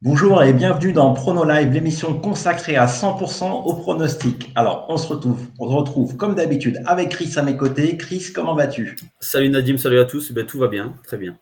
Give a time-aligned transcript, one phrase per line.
[0.00, 4.52] Bonjour et bienvenue dans Prono Live, l'émission consacrée à 100% au pronostic.
[4.54, 7.96] Alors, on se retrouve, on se retrouve comme d'habitude avec Chris à mes côtés.
[7.96, 8.94] Chris, comment vas-tu?
[9.18, 10.30] Salut Nadim, salut à tous.
[10.30, 11.36] Ben, tout va bien, très bien.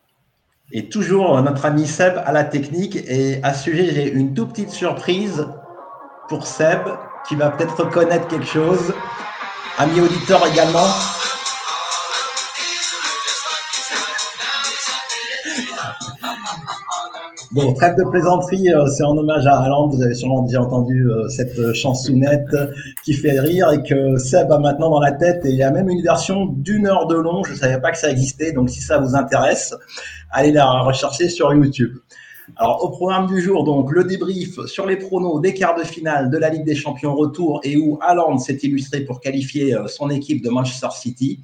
[0.71, 2.95] Et toujours notre ami Seb à la technique.
[2.95, 5.45] Et à ce sujet, j'ai une toute petite surprise
[6.27, 6.79] pour Seb
[7.27, 8.91] qui va peut-être reconnaître quelque chose.
[9.77, 10.87] Ami auditeur également.
[17.57, 19.87] Bon, trêve de plaisanterie, euh, c'est en hommage à Alain.
[19.87, 22.55] Vous avez sûrement déjà entendu euh, cette chansonnette
[23.03, 25.43] qui fait rire et que Seb a maintenant dans la tête.
[25.43, 27.43] Et il y a même une version d'une heure de long.
[27.43, 28.51] Je ne savais pas que ça existait.
[28.51, 29.73] Donc, si ça vous intéresse,
[30.29, 31.97] allez la rechercher sur YouTube.
[32.57, 36.29] Alors, au programme du jour, donc, le débrief sur les pronos des quarts de finale
[36.29, 40.11] de la Ligue des Champions retour et où Haaland s'est illustré pour qualifier euh, son
[40.11, 41.39] équipe de Manchester City.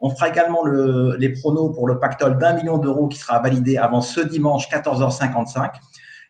[0.00, 4.00] On fera également les pronos pour le pactole d'un million d'euros qui sera validé avant
[4.00, 5.70] ce dimanche 14h55.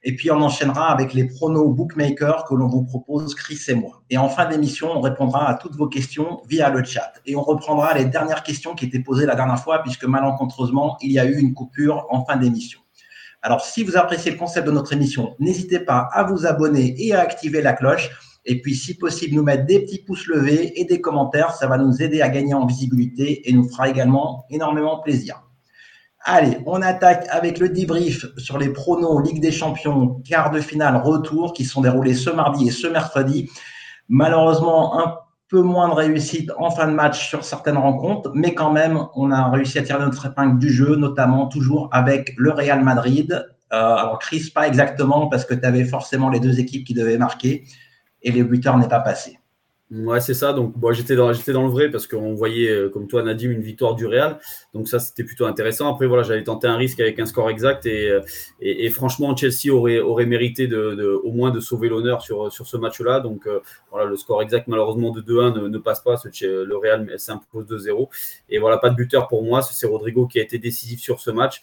[0.04, 4.02] Et puis on enchaînera avec les pronos bookmakers que l'on vous propose, Chris et moi.
[4.10, 7.12] Et en fin d'émission, on répondra à toutes vos questions via le chat.
[7.26, 11.12] Et on reprendra les dernières questions qui étaient posées la dernière fois, puisque malencontreusement, il
[11.12, 12.80] y a eu une coupure en fin d'émission.
[13.42, 17.14] Alors, si vous appréciez le concept de notre émission, n'hésitez pas à vous abonner et
[17.14, 18.10] à activer la cloche.
[18.50, 21.52] Et puis, si possible, nous mettre des petits pouces levés et des commentaires.
[21.52, 25.42] Ça va nous aider à gagner en visibilité et nous fera également énormément plaisir.
[26.24, 30.96] Allez, on attaque avec le débrief sur les pronos Ligue des Champions, quart de finale,
[30.96, 33.50] retour qui sont déroulés ce mardi et ce mercredi.
[34.08, 35.16] Malheureusement, un
[35.50, 39.30] peu moins de réussite en fin de match sur certaines rencontres, mais quand même, on
[39.30, 43.46] a réussi à tirer notre épingle du jeu, notamment toujours avec le Real Madrid.
[43.74, 47.18] Euh, alors, Chris, pas exactement, parce que tu avais forcément les deux équipes qui devaient
[47.18, 47.64] marquer
[48.22, 49.38] et le buteur n'est pas passé.
[49.90, 50.52] Ouais, c'est ça.
[50.52, 53.94] Donc, bon, j'étais dans, le vrai parce qu'on voyait, euh, comme toi, Nadim, une victoire
[53.94, 54.38] du Real.
[54.74, 55.90] Donc, ça, c'était plutôt intéressant.
[55.90, 60.26] Après, voilà, j'avais tenté un risque avec un score exact et, euh, franchement, Chelsea aurait,
[60.26, 63.20] mérité au moins de sauver l'honneur sur, ce match-là.
[63.20, 66.16] Donc, euh, voilà, le score exact, malheureusement, de 2-1 ne, passe pas.
[66.42, 68.10] Le Real s'impose 2-0.
[68.50, 69.62] Et voilà, pas de buteur pour moi.
[69.62, 71.62] C'est Rodrigo qui a été décisif sur ce match.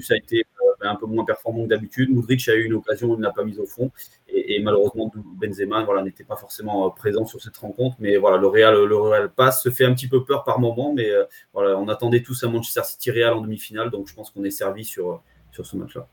[0.00, 0.44] Ça a été
[0.88, 2.10] un peu moins performant que d'habitude.
[2.10, 3.90] Modric a eu une occasion, il n'a pas mis au fond.
[4.28, 7.96] Et, malheureusement, Benzema voilà, n'était pas forcément euh, présent sur cette rencontre.
[7.98, 10.92] Mais voilà, le Real, le Real passe, se fait un petit peu peur par moment.
[10.94, 13.90] Mais euh, voilà, on attendait tous un Manchester City Real en demi-finale.
[13.90, 15.22] Donc je pense qu'on est servi sur,
[15.52, 16.06] sur ce match-là.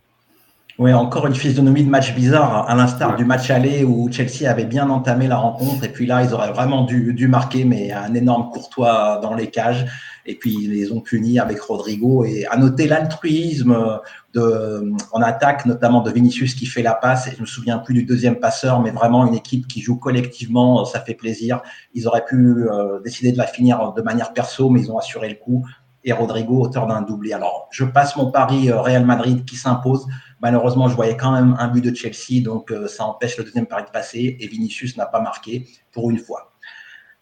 [0.80, 4.64] Oui, encore une physionomie de match bizarre, à l'instar du match aller où Chelsea avait
[4.64, 5.84] bien entamé la rencontre.
[5.84, 9.48] Et puis là, ils auraient vraiment dû, dû marquer, mais un énorme courtois dans les
[9.48, 9.86] cages.
[10.26, 12.24] Et puis ils les ont punis avec Rodrigo.
[12.24, 14.00] Et à noter l'altruisme
[14.34, 17.28] de, en attaque, notamment de Vinicius qui fait la passe.
[17.28, 20.86] Et je me souviens plus du deuxième passeur, mais vraiment une équipe qui joue collectivement,
[20.86, 21.62] ça fait plaisir.
[21.94, 25.28] Ils auraient pu euh, décider de la finir de manière perso, mais ils ont assuré
[25.28, 25.66] le coup.
[26.06, 27.34] Et Rodrigo, auteur d'un doublé.
[27.34, 30.08] Alors, je passe mon pari euh, Real Madrid qui s'impose.
[30.42, 33.66] Malheureusement, je voyais quand même un but de Chelsea, donc euh, ça empêche le deuxième
[33.66, 34.38] pari de passer.
[34.40, 36.54] Et Vinicius n'a pas marqué pour une fois.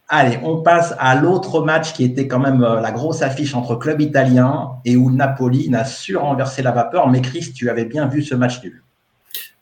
[0.10, 3.76] Allez, on passe à l'autre match qui était quand même euh, la grosse affiche entre
[3.76, 7.10] club italien et où Napoli n'a su renverser la vapeur.
[7.10, 8.84] Mais Chris, tu avais bien vu ce match nul.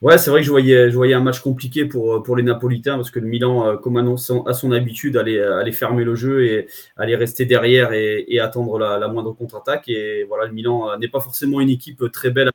[0.01, 0.51] Ouais, c'est vrai que je
[0.93, 4.53] voyais, un match compliqué pour, pour les Napolitains parce que le Milan, euh, comme à
[4.53, 6.67] son habitude, allait, fermer le jeu et
[6.97, 9.87] allait rester derrière et, attendre la, la moindre contre-attaque.
[9.87, 12.51] Et voilà, le Milan n'est pas forcément une équipe très belle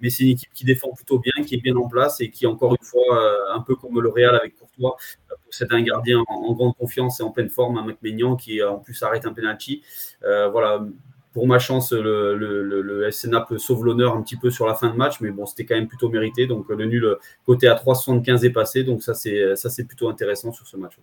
[0.00, 2.46] mais c'est une équipe qui défend plutôt bien, qui est bien en place et qui,
[2.46, 4.96] encore une fois, euh, un peu comme le Real avec Courtois,
[5.30, 8.62] euh, possède un gardien en, grande confiance et en pleine forme, un mec Maignan qui
[8.62, 9.82] en plus arrête un penalty.
[10.24, 10.84] Euh, voilà,
[11.32, 13.10] pour ma chance, le, le, le,
[13.58, 15.88] sauve l'honneur un petit peu sur la fin de match, mais bon, c'était quand même
[15.88, 16.46] plutôt mérité.
[16.46, 20.76] Donc le nul côté à 3,75 est passé, donc ça c'est plutôt intéressant sur ce
[20.76, 20.94] match.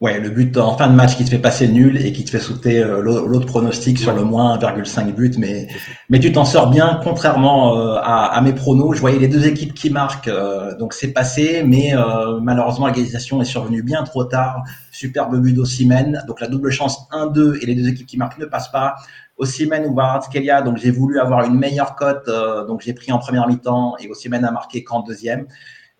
[0.00, 2.30] Ouais, le but en fin de match qui te fait passer nul et qui te
[2.30, 5.68] fait sauter euh, l'autre pronostic sur le moins 1,5 but, mais
[6.08, 6.98] mais tu t'en sors bien.
[7.04, 11.12] Contrairement euh, à, mes pronos, je voyais les deux équipes qui marquent, euh, donc c'est
[11.12, 11.92] passé, mais
[12.40, 14.62] malheureusement l'égalisation est survenue bien trop tard.
[14.90, 18.46] Superbe but d'Ossimène, donc la double chance 1-2 et les deux équipes qui marquent ne
[18.46, 18.94] passent pas.
[19.36, 22.30] Ossimène ou Barat-Skelia, donc j'ai voulu avoir une meilleure cote,
[22.66, 25.46] donc j'ai pris en première mi-temps et Ossimène a marqué qu'en deuxième.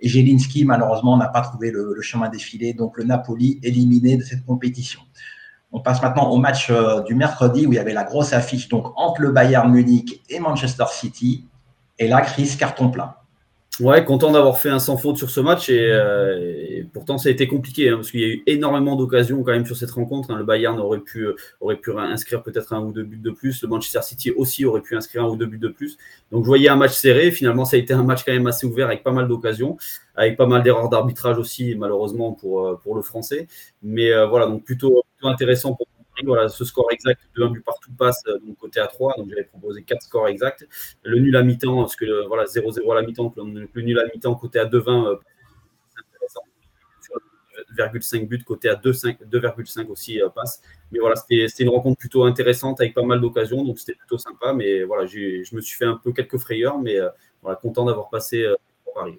[0.00, 2.72] Et Jelinski, malheureusement, n'a pas trouvé le, chemin défilé.
[2.72, 5.00] Donc, le Napoli éliminé de cette compétition.
[5.72, 8.68] On passe maintenant au match euh, du mercredi où il y avait la grosse affiche
[8.68, 11.46] donc entre le Bayern Munich et Manchester City.
[11.98, 13.14] Et là, Chris, carton plein.
[13.80, 17.32] Ouais, content d'avoir fait un sans faute sur ce match et, euh, pourtant ça a
[17.32, 20.30] été compliqué hein, parce qu'il y a eu énormément d'occasions quand même sur cette rencontre.
[20.30, 20.36] Hein.
[20.36, 23.62] Le Bayern aurait pu, euh, aurait pu inscrire peut-être un ou deux buts de plus.
[23.62, 25.96] Le Manchester City aussi aurait pu inscrire un ou deux buts de plus.
[26.30, 27.30] Donc je voyais un match serré.
[27.30, 29.78] Finalement, ça a été un match quand même assez ouvert avec pas mal d'occasions,
[30.14, 33.48] avec pas mal d'erreurs d'arbitrage aussi malheureusement pour, euh, pour le français.
[33.82, 35.86] Mais voilà, donc plutôt, plutôt intéressant pour.
[36.24, 39.14] Voilà, ce score exact de 1 but partout passe donc côté à 3.
[39.16, 40.66] Donc j'avais proposé 4 scores exacts.
[41.02, 44.34] Le nul à mi-temps, parce que voilà 0-0 à la mi-temps, le, nul à mi-temps
[44.34, 45.18] côté à 2-20
[47.76, 50.62] 2,5 buts, côté à 2,5 aussi euh, passe.
[50.90, 54.52] Mais voilà, c'était une rencontre plutôt intéressante avec pas mal d'occasions, donc c'était plutôt sympa.
[54.52, 57.08] Mais voilà, je me suis fait un peu quelques frayeurs, mais euh,
[57.42, 58.56] voilà, content d'avoir passé euh,
[58.94, 59.18] Paris.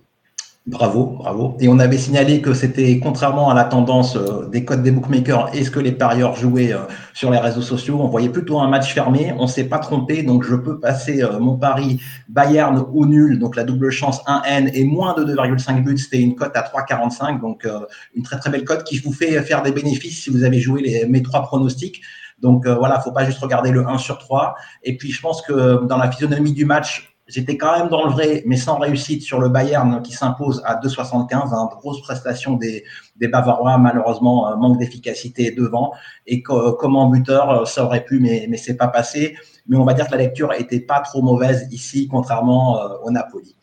[0.67, 1.57] Bravo, bravo.
[1.59, 5.49] Et on avait signalé que c'était contrairement à la tendance euh, des codes des bookmakers
[5.55, 6.81] et ce que les parieurs jouaient euh,
[7.15, 7.97] sur les réseaux sociaux.
[7.99, 9.33] On voyait plutôt un match fermé.
[9.39, 10.21] On s'est pas trompé.
[10.21, 11.99] Donc, je peux passer euh, mon pari
[12.29, 13.39] Bayern au nul.
[13.39, 15.97] Donc, la double chance 1N et moins de 2,5 buts.
[15.97, 17.41] C'était une cote à 3,45.
[17.41, 17.67] Donc,
[18.13, 21.07] une très, très belle cote qui vous fait faire des bénéfices si vous avez joué
[21.09, 22.03] mes trois pronostics.
[22.37, 24.53] Donc, voilà, faut pas juste regarder le 1 sur 3.
[24.83, 28.11] Et puis, je pense que dans la physionomie du match, J'étais quand même dans le
[28.11, 31.53] vrai, mais sans réussite sur le Bayern qui s'impose à 2,75.
[31.53, 32.83] Hein, grosse prestation des,
[33.19, 35.93] Bavarois, malheureusement, euh, manque d'efficacité devant.
[36.27, 39.37] Et comme en buteur, euh, ça aurait pu, mais, mais c'est pas passé.
[39.67, 43.11] Mais on va dire que la lecture était pas trop mauvaise ici, contrairement euh, au
[43.11, 43.55] Napoli.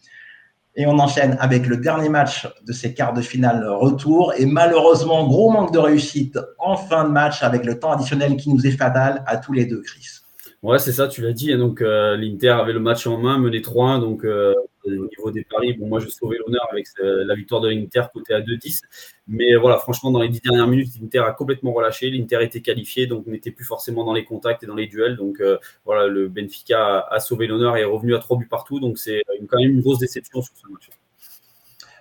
[0.75, 4.33] Et on enchaîne avec le dernier match de ces quarts de finale retour.
[4.39, 8.49] Et malheureusement, gros manque de réussite en fin de match avec le temps additionnel qui
[8.49, 10.18] nous est fatal à tous les deux, Chris.
[10.65, 11.57] Ouais, c'est ça, tu l'as dit.
[11.57, 14.01] Donc, euh, l'Inter avait le match en main, mené 3-1.
[14.01, 17.61] Donc, euh, au niveau des paris, bon, moi, je sauvais l'honneur avec euh, la victoire
[17.61, 18.81] de l'Inter côté à 2-10.
[19.29, 22.11] Mais voilà, franchement, dans les dix dernières minutes, l'Inter a complètement relâché.
[22.11, 25.17] L'Inter était qualifié, donc n'était plus forcément dans les contacts et dans les duels.
[25.17, 25.41] Donc,
[25.85, 28.81] voilà, le Benfica a, sauvé l'honneur et est revenu à 3 buts partout.
[28.81, 30.89] Donc, c'est quand même une grosse déception sur ce match.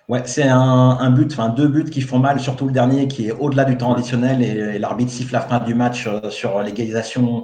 [0.07, 3.33] Ouais, c'est un, but, enfin deux buts qui font mal, surtout le dernier qui est
[3.33, 7.43] au-delà du temps additionnel et, l'arbitre siffle la fin du match sur l'égalisation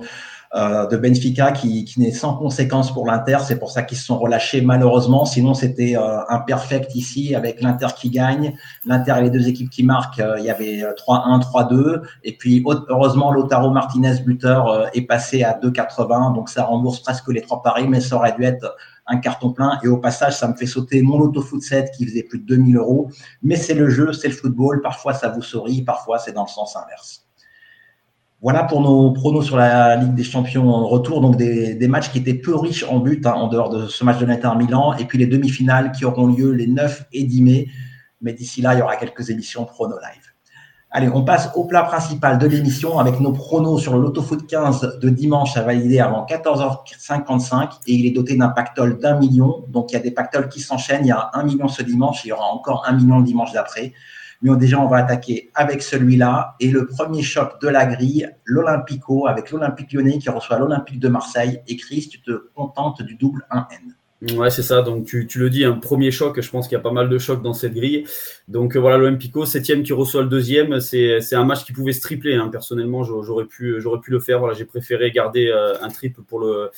[0.55, 3.37] euh, de Benfica qui, qui n'est sans conséquence pour l'Inter.
[3.43, 5.25] C'est pour ça qu'ils se sont relâchés malheureusement.
[5.25, 8.55] Sinon, c'était euh, un perfect ici avec l'Inter qui gagne,
[8.85, 10.19] l'Inter et les deux équipes qui marquent.
[10.19, 12.01] Euh, il y avait 3-1, 3-2.
[12.23, 16.35] Et puis, heureusement, Lotaro Martinez, buteur, est passé à 2,80.
[16.35, 18.75] Donc, ça rembourse presque les trois paris, mais ça aurait dû être
[19.07, 19.79] un carton plein.
[19.83, 22.45] Et au passage, ça me fait sauter mon Loto Foot 7 qui faisait plus de
[22.45, 23.09] 2000 euros.
[23.41, 24.81] Mais c'est le jeu, c'est le football.
[24.81, 27.22] Parfois, ça vous sourit, parfois, c'est dans le sens inverse.
[28.43, 31.21] Voilà pour nos pronos sur la Ligue des Champions en retour.
[31.21, 34.19] Donc des, matchs qui étaient peu riches en but, hein, en dehors de ce match
[34.19, 34.95] de l'Inter Milan.
[34.97, 37.67] Et puis les demi-finales qui auront lieu les 9 et 10 mai.
[38.19, 40.33] Mais d'ici là, il y aura quelques émissions prono live.
[40.91, 44.45] Allez, on passe au plat principal de l'émission avec nos pronos sur le Loto Foot
[44.45, 49.63] 15 de dimanche à valider avant 14h55 et il est doté d'un pactole d'un million.
[49.69, 51.05] Donc il y a des pactoles qui s'enchaînent.
[51.05, 53.53] Il y a un million ce dimanche, il y aura encore un million le dimanche
[53.53, 53.93] d'après.
[54.43, 56.55] Mais déjà, on va attaquer avec celui-là.
[56.59, 61.07] Et le premier choc de la grille, l'Olympico, avec l'Olympique lyonnais qui reçoit l'Olympique de
[61.07, 61.61] Marseille.
[61.65, 63.93] Et Chris, tu te contentes du double 1N.
[64.31, 64.81] Ouais, c'est ça.
[64.81, 66.39] Donc, tu, le dis, un premier choc.
[66.39, 68.05] Je pense qu'il y a pas mal de chocs dans cette grille.
[68.47, 70.79] Donc, euh, voilà, l'Olympico, septième qui reçoit le deuxième.
[70.79, 72.35] C'est un match qui pouvait se tripler.
[72.35, 72.47] Hein.
[72.49, 74.53] Personnellement, j'aurais pu, le faire.
[74.53, 76.71] J'ai préféré garder euh, un triple pour, le,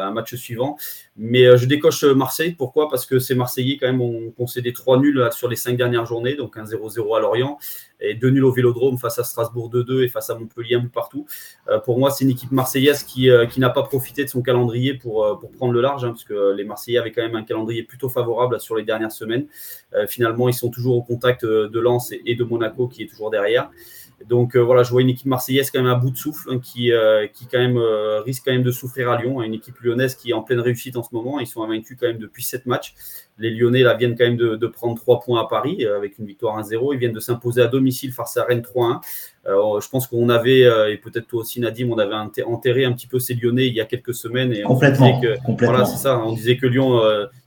[0.00, 0.76] un match suivant.
[1.16, 2.52] Mais euh, je décoche Marseille.
[2.52, 2.88] Pourquoi?
[2.88, 6.36] Parce que ces Marseillais, quand même, ont concédé trois nuls sur les cinq dernières journées.
[6.36, 7.58] Donc, un 0-0 à Lorient
[8.00, 11.26] et nuls au Vélodrome face à Strasbourg 2-2 et face à Montpellier un peu partout.
[11.68, 14.42] Euh, pour moi, c'est une équipe marseillaise qui, euh, qui n'a pas profité de son
[14.42, 17.42] calendrier pour, euh, prendre le large, hein, parce que les Marseillais avaient quand même un
[17.42, 19.46] calendrier plutôt favorable sur les dernières semaines.
[20.08, 23.70] finalement, ils sont toujours au contact de Lens et de Monaco qui est toujours derrière.
[24.28, 26.92] Donc voilà, je vois une équipe marseillaise quand même à bout de souffle, hein, qui,
[27.32, 27.78] qui quand même
[28.24, 29.42] risque quand même de souffrir à Lyon.
[29.42, 31.40] Une équipe lyonnaise qui est en pleine réussite en ce moment.
[31.40, 32.94] Ils sont invaincus quand même depuis sept matchs.
[33.40, 36.26] Les Lyonnais là, viennent quand même de, prendre 3 points à Paris euh, avec une
[36.26, 36.92] victoire 1-0.
[36.92, 39.00] Ils viennent de s'imposer à domicile face à Rennes 3-1.
[39.46, 42.92] Euh, je pense qu'on avait, euh, et peut-être toi aussi Nadim, on avait enterré un
[42.92, 44.52] petit peu ces Lyonnais il y a quelques semaines.
[44.52, 44.74] Et on.
[44.74, 46.22] Disait que, Voilà, c'est ça.
[46.22, 47.00] On disait que Lyon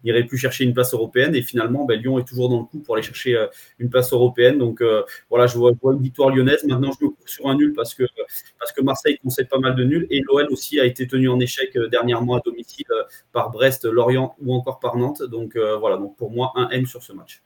[0.04, 1.36] n'irait plus chercher une place européenne.
[1.36, 3.48] Et finalement, ben, Lyon est toujours dans le coup pour aller chercher
[3.80, 4.58] une place européenne.
[4.58, 4.84] Donc
[5.30, 6.64] voilà, je vois, une victoire lyonnaise.
[6.64, 8.04] Maintenant, je me cours sur un nul parce que,
[8.60, 10.08] parce que Marseille concède pas mal de nuls.
[10.10, 12.86] Et l'OL aussi a été tenu en échec dernièrement à domicile
[13.32, 15.22] par Brest, Lorient ou encore par Nantes.
[15.24, 17.44] Donc voilà, donc pour moi, un M sur ce match.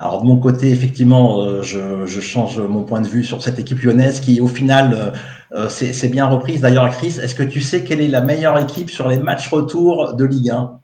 [0.00, 3.82] Alors de mon côté, effectivement, euh, je, change mon point de vue sur cette équipe
[3.82, 5.10] lyonnaise qui, au final, euh,
[5.52, 6.60] euh, c'est bien reprise.
[6.60, 10.14] D'ailleurs, Chris, est-ce que tu sais quelle est la meilleure équipe sur les matchs retour
[10.14, 10.80] de Ligue 1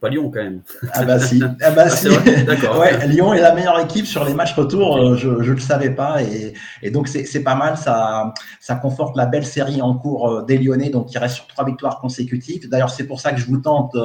[0.00, 0.62] pas Lyon quand même.
[0.92, 1.40] Ah bah si.
[1.62, 2.08] Ah bah ah, si.
[2.44, 2.80] D'accord.
[2.80, 5.14] ouais, Lyon est la meilleure équipe sur les matchs retour.
[5.14, 7.78] Je ne le savais pas et, et donc c'est pas mal.
[7.78, 11.64] Ça, ça conforte la belle série en cours des Lyonnais, donc qui reste sur trois
[11.64, 12.68] victoires consécutives.
[12.68, 13.96] D'ailleurs, c'est pour ça que je vous tente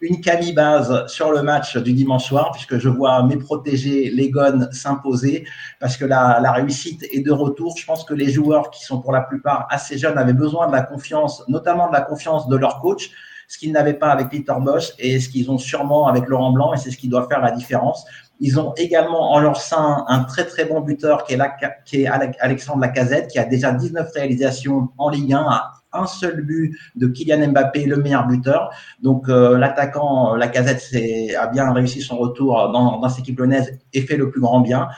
[0.00, 4.30] une Camille base sur le match du dimanche soir, puisque je vois mes protégés, les
[4.30, 5.46] Gones, s'imposer,
[5.80, 7.76] parce que la, la, réussite est de retour.
[7.76, 10.72] Je pense que les joueurs qui sont pour la plupart assez jeunes avaient besoin de
[10.72, 13.10] la confiance, notamment de la confiance de leur coach,
[13.48, 16.74] ce qu'ils n'avaient pas avec Peter Bosch et ce qu'ils ont sûrement avec Laurent Blanc,
[16.74, 18.04] et c'est ce qui doit faire la différence.
[18.40, 21.48] Ils ont également en leur sein un très très bon buteur qui est, la,
[21.84, 26.42] qui est Alexandre Lacazette, qui a déjà 19 réalisations en Ligue 1, à un seul
[26.42, 28.70] but de Kylian Mbappé, le meilleur buteur.
[29.02, 30.94] Donc euh, l'attaquant Lacazette
[31.38, 34.60] a bien réussi son retour dans, dans cette équipe lyonnaise et fait le plus grand
[34.60, 34.88] bien.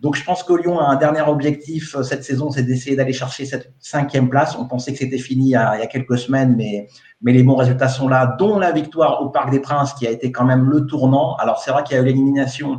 [0.00, 3.12] Donc je pense que Lyon a un dernier objectif euh, cette saison, c'est d'essayer d'aller
[3.12, 4.56] chercher cette cinquième place.
[4.56, 6.88] On pensait que c'était fini il y, a, quelques semaines, mais,
[7.20, 10.10] mais les bons résultats sont là, dont la victoire au Parc des Princes qui a
[10.10, 11.34] été quand même le tournant.
[11.36, 12.78] Alors c'est vrai qu'il y a eu l'élimination euh,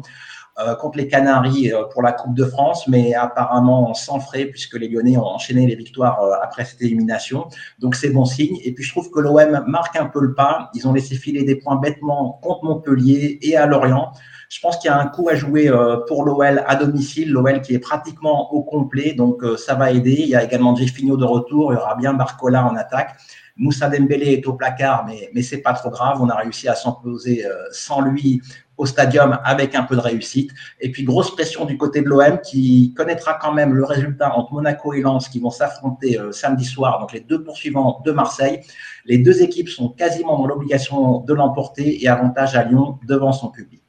[0.76, 4.88] contre les Canaries euh, pour la Coupe de France, mais apparemment sans frais puisque les
[4.88, 7.48] Lyonnais ont enchaîné les victoires après cette élimination.
[7.80, 8.58] Donc c'est bon signe.
[8.64, 10.70] Et puis je trouve que l'OM marque un peu le pas.
[10.74, 14.12] Ils ont laissé filer des points bêtement contre Montpellier et à Lorient.
[14.50, 17.62] Je pense qu'il y a un coup à jouer euh, pour l'OL à domicile, l'OL
[17.62, 20.16] qui est pratiquement au complet, donc euh, ça va aider.
[20.18, 23.16] Il y a également Jeffinho de retour, il y aura bien Barcola en attaque.
[23.58, 26.18] Moussa Dembélé est au placard, mais, mais c'est pas trop grave.
[26.20, 28.42] On a réussi à s'imposer euh, sans lui
[28.80, 30.52] au stadium avec un peu de réussite.
[30.80, 34.54] Et puis, grosse pression du côté de l'OM qui connaîtra quand même le résultat entre
[34.54, 38.62] Monaco et Lens qui vont s'affronter samedi soir, donc les deux poursuivants de Marseille.
[39.06, 43.50] Les deux équipes sont quasiment dans l'obligation de l'emporter et avantage à Lyon devant son
[43.50, 43.84] public.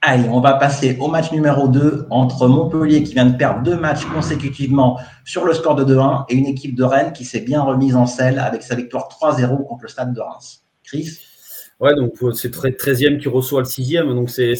[0.00, 3.76] Allez, on va passer au match numéro 2 entre Montpellier qui vient de perdre deux
[3.76, 7.60] matchs consécutivement sur le score de 2-1 et une équipe de Rennes qui s'est bien
[7.60, 10.64] remise en selle avec sa victoire 3-0 contre le stade de Reims.
[10.84, 11.27] Chris?
[11.80, 14.54] Ouais, donc c'est 13e qui reçoit le 6e, donc c'est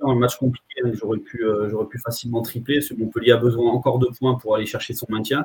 [0.00, 0.66] un match compliqué.
[0.92, 2.80] J'aurais pu, euh, pu facilement tripler.
[2.80, 5.44] Ce Montpellier a besoin encore de points pour aller chercher son maintien.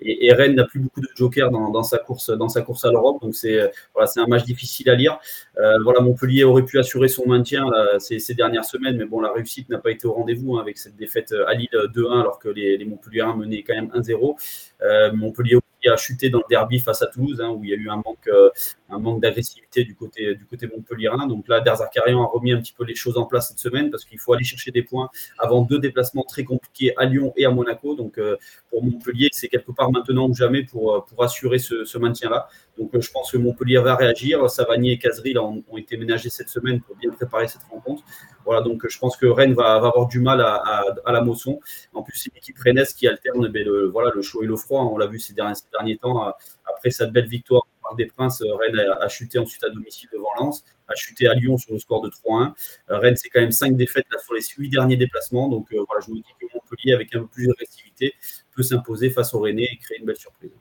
[0.00, 3.22] Et, Rennes n'a plus beaucoup de jokers dans, sa course, dans sa course à l'Europe.
[3.22, 5.18] Donc c'est, voilà, c'est un match difficile à lire.
[5.58, 7.64] Euh, voilà, Montpellier aurait pu assurer son maintien
[7.98, 10.96] ces, dernières semaines, mais bon, la réussite n'a pas été au rendez-vous hein, avec cette
[10.96, 14.36] défaite à Lille 2-1, alors que les, les Montpelliérains menaient quand même 1-0.
[14.82, 15.56] Euh, Montpellier
[15.88, 17.96] a chuté dans le derby face à Toulouse, hein, où il y a eu un
[17.96, 18.50] manque, euh,
[18.90, 21.26] un manque d'agressivité du côté, du côté montpellierin.
[21.26, 24.04] Donc là, Derzakarian a remis un petit peu les choses en place cette semaine parce
[24.04, 25.08] qu'il faut aller chercher des points
[25.38, 27.94] avant deux déplacements très compliqués à Lyon et à Monaco.
[27.94, 28.36] Donc euh,
[28.70, 32.48] pour Montpellier, c'est quelque part maintenant ou jamais pour, euh, pour assurer ce, ce maintien-là.
[32.78, 34.48] Donc je pense que Montpellier va réagir.
[34.48, 38.02] Savagny et Cazerie ont, ont, été ménagés cette semaine pour bien préparer cette rencontre.
[38.44, 41.60] Voilà, donc je pense que Rennes va, avoir du mal à, la moisson.
[41.92, 44.82] En plus, c'est une équipe rennaise qui alterne le, voilà, le chaud et le froid.
[44.84, 46.32] On l'a vu ces derniers, temps.
[46.66, 50.94] Après cette belle victoire des Princes, Rennes a, chuté ensuite à domicile devant Lens, a
[50.94, 52.54] chuté à Lyon sur le score de 3-1.
[52.88, 55.48] Rennes, c'est quand même 5 défaites là, sur les 8 derniers déplacements.
[55.48, 58.14] Donc euh, voilà, je me dis que Montpellier, avec un peu plus d'agressivité,
[58.54, 60.52] peut s'imposer face aux Rennais et créer une belle surprise.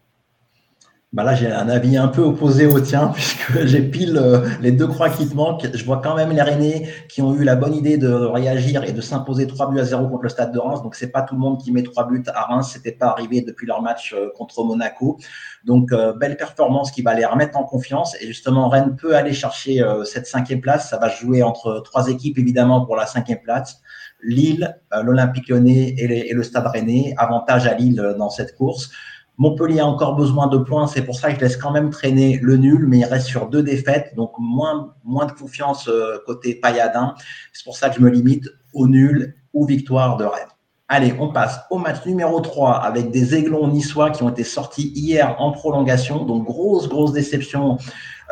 [1.14, 4.72] Bah là, j'ai un avis un peu opposé au tien, puisque j'ai pile euh, les
[4.72, 5.68] deux croix qui te manquent.
[5.74, 8.94] Je vois quand même les Rennais qui ont eu la bonne idée de réagir et
[8.94, 10.82] de s'imposer 3 buts à 0 contre le Stade de Reims.
[10.82, 12.70] Donc, c'est pas tout le monde qui met 3 buts à Reims.
[12.72, 15.18] C'était pas arrivé depuis leur match euh, contre Monaco.
[15.66, 18.16] Donc, euh, belle performance qui va les remettre en confiance.
[18.22, 20.90] Et justement, Rennes peut aller chercher cette cinquième place.
[20.90, 23.82] Ça va jouer entre trois équipes, évidemment, pour la cinquième place.
[24.24, 27.14] Lille, l'Olympique lyonnais et, et le Stade rennais.
[27.18, 28.92] Avantage à Lille dans cette course.
[29.38, 32.40] Montpellier a encore besoin de points, c'est pour ça que je laisse quand même traîner
[32.42, 37.16] le nul, mais il reste sur deux défaites, donc moins, de confiance euh, côté Payadin.
[37.54, 40.48] C'est pour ça que je me limite au nul ou victoire de Rennes.
[40.94, 44.92] Allez, on passe au match numéro 3 avec des aiglons niçois qui ont été sortis
[44.94, 46.26] hier en prolongation.
[46.26, 47.78] Donc, grosse, grosse déception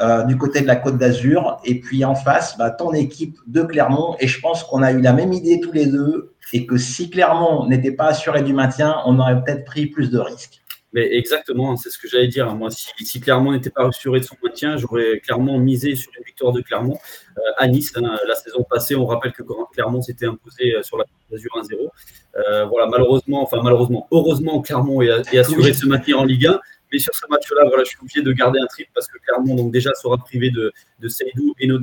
[0.01, 1.57] euh, du côté de la Côte d'Azur.
[1.63, 4.17] Et puis en face, bah, ton équipe de Clermont.
[4.19, 6.33] Et je pense qu'on a eu la même idée tous les deux.
[6.51, 10.19] Et que si Clermont n'était pas assuré du maintien, on aurait peut-être pris plus de
[10.19, 10.61] risques.
[10.91, 12.53] Mais exactement, c'est ce que j'allais dire.
[12.55, 16.51] Moi, si, Clermont n'était pas assuré de son maintien, j'aurais clairement misé sur une victoire
[16.51, 16.97] de Clermont
[17.37, 17.93] euh, à Nice.
[17.95, 18.17] Hein.
[18.27, 21.89] la saison passée, on rappelle que Clermont s'était imposé euh, sur la d'Azur 1-0.
[22.37, 26.59] Euh, voilà, malheureusement, enfin malheureusement, heureusement, Clermont est, assuré de se maintenir en Ligue 1.
[26.91, 29.53] Mais sur ce match-là, voilà, je suis obligé de garder un trip parce que Clermont
[29.53, 31.79] donc déjà sera privé de, de Seydou et de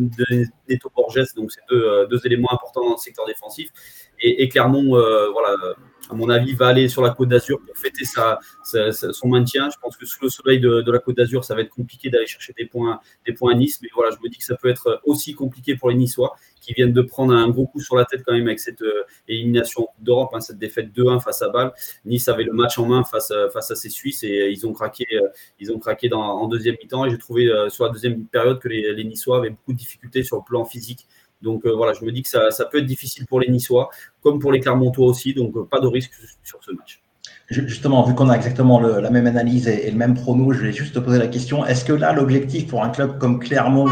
[0.69, 3.71] Neto Borges, donc c'est deux, deux, éléments importants dans le secteur défensif.
[4.21, 4.99] Et, et Clermont,
[5.33, 5.55] voilà
[6.11, 9.69] à mon avis, va aller sur la Côte d'Azur pour fêter son maintien.
[9.71, 12.27] Je pense que sous le soleil de, la Côte d'Azur, ça va être compliqué d'aller
[12.27, 13.81] chercher des points, des points à Nice.
[13.83, 16.73] Mais voilà, je me dis que ça peut être aussi compliqué pour les Niçois qui
[16.75, 19.89] viennent de prendre un gros coup sur la tête quand même avec cette euh, élimination
[20.01, 21.73] d'Europe, hein, cette défaite 2-1 face à Bâle.
[22.05, 24.73] Nice avait le match en main face, euh, face à ces Suisses et ils ont
[24.73, 25.29] craqué, euh,
[25.61, 27.05] ils ont craqué en deuxième mi-temps.
[27.05, 30.23] Et j'ai trouvé sur la deuxième période que les, les Niçois avaient beaucoup de difficultés
[30.23, 31.07] sur le plan physique
[31.43, 33.91] donc euh, voilà, je me dis que ça, peut être difficile pour les Niçois,
[34.23, 36.13] comme pour les Clermontois aussi, donc euh, pas de risque
[36.43, 37.03] sur ce match.
[37.49, 40.95] Justement, vu qu'on a exactement la même analyse et, le même prono, je vais juste
[40.95, 43.89] te poser la question est-ce que là, l'objectif pour un club comme Clermont,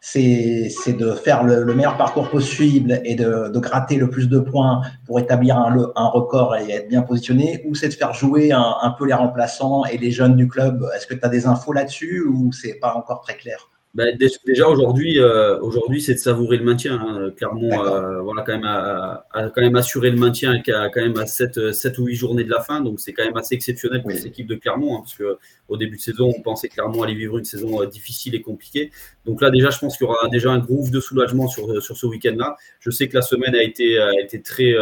[0.00, 5.18] c'est de faire le, meilleur parcours possible et de, gratter le plus de points pour
[5.18, 9.06] établir un, un record et être bien positionné, ou c'est de faire jouer un, peu
[9.06, 10.86] les remplaçants et les jeunes du club?
[10.96, 13.70] Est-ce que tu as des infos là-dessus ou c'est pas encore très clair?
[13.94, 14.06] Bah,
[14.44, 16.98] déjà aujourd'hui, euh, aujourd'hui, c'est de savourer le maintien.
[17.00, 17.30] Hein.
[17.36, 21.26] Clermont, euh, voilà, quand même a, quand même assuré le maintien à, quand même à
[21.26, 24.10] 7, 7, ou 8 journées de la fin, donc c'est quand même assez exceptionnel pour
[24.10, 27.14] cette équipe de Clermont, hein, parce que au début de saison, on pensait Clermont allait
[27.14, 28.90] vivre une saison euh, difficile et compliquée.
[29.26, 31.96] Donc là, déjà, je pense qu'il y aura déjà un groove de soulagement sur, sur
[31.96, 32.56] ce week-end-là.
[32.80, 34.74] Je sais que la semaine a été, a été très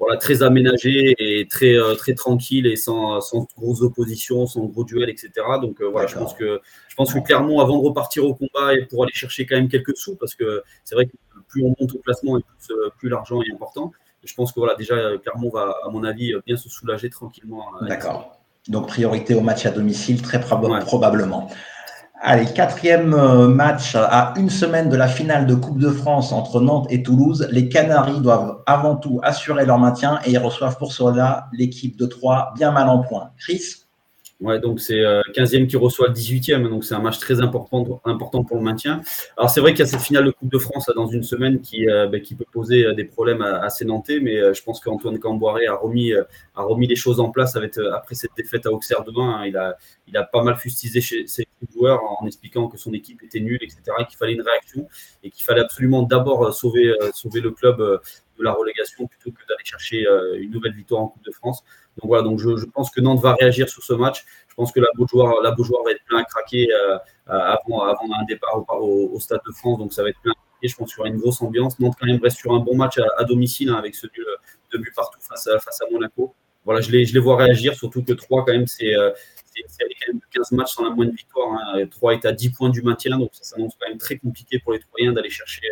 [0.00, 4.82] voilà, très aménagé et très, euh, très tranquille et sans, sans grosses oppositions, sans gros
[4.82, 5.30] duels, etc.
[5.60, 8.74] Donc euh, voilà, je pense, que, je pense que clairement, avant de repartir au combat
[8.74, 11.12] et pour aller chercher quand même quelques sous, parce que c'est vrai que
[11.48, 13.92] plus on monte au classement et plus, euh, plus l'argent est important.
[14.24, 17.66] je pense que voilà, déjà, Clermont va, à mon avis, bien se soulager tranquillement.
[17.82, 18.40] D'accord.
[18.68, 21.50] Donc priorité au match à domicile, très probablement.
[22.22, 26.60] Allez, quatrième euh, match à une semaine de la finale de Coupe de France entre
[26.60, 27.48] Nantes et Toulouse.
[27.50, 32.04] Les Canaries doivent avant tout assurer leur maintien et ils reçoivent pour cela l'équipe de
[32.04, 33.30] Troyes bien mal en point.
[33.38, 33.86] Chris?
[34.40, 38.00] Ouais, donc c'est 15e euh, qui reçoit le 18e, donc c'est un match très important,
[38.06, 39.02] important pour le maintien.
[39.36, 41.60] Alors c'est vrai qu'il y a cette finale de Coupe de France dans une semaine
[41.60, 45.66] qui, ben, qui peut poser euh, des problèmes assez nantais, mais je pense qu'Antoine Camboiré
[45.66, 49.40] a remis, a remis les choses en place avec, après cette défaite à Auxerre demain.
[49.40, 49.46] Hein.
[49.46, 53.22] Il, a, il a pas mal fustisé chez ses joueurs en expliquant que son équipe
[53.22, 54.88] était nulle, etc., qu'il fallait une réaction
[55.22, 59.64] et qu'il fallait absolument d'abord sauver, sauver le club de la relégation plutôt que d'aller
[59.64, 60.06] chercher
[60.38, 61.62] une nouvelle victoire en Coupe de France.
[62.00, 64.24] Donc voilà, donc je, pense que Nantes va réagir sur ce match.
[64.48, 68.08] Je pense que la Beaujoire, la Beaujoire va être plein à craquer euh, avant, avant
[68.18, 69.78] un départ au, Stade de France.
[69.78, 70.68] Donc ça va être plein à craquer.
[70.68, 71.78] Je pense qu'il y aura une grosse ambiance.
[71.78, 74.26] Nantes quand même reste sur un bon match à, domicile hein, avec ce nul
[74.72, 76.34] de but partout face à, face à Monaco.
[76.64, 79.10] Voilà, je les, je les vois réagir, surtout que 3 quand même, c'est euh,
[79.56, 81.52] quand même 15 matchs sans la moindre victoire.
[81.52, 81.86] Hein.
[81.86, 84.72] 3 est à 10 points du maintien, donc ça s'annonce quand même très compliqué pour
[84.72, 85.62] les Troyens d'aller chercher,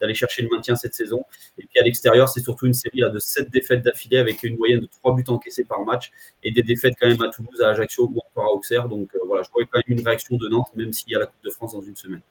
[0.00, 1.24] d'aller chercher le maintien cette saison.
[1.58, 4.80] Et puis à l'extérieur, c'est surtout une série de 7 défaites d'affilée avec une moyenne
[4.80, 6.10] de 3 buts encaissés par match
[6.42, 8.88] et des défaites quand même à Toulouse, à Ajaccio ou encore à Auxerre.
[8.88, 11.18] Donc euh, voilà, je vois quand même une réaction de Nantes, même s'il y a
[11.18, 12.22] la Coupe de France dans une semaine.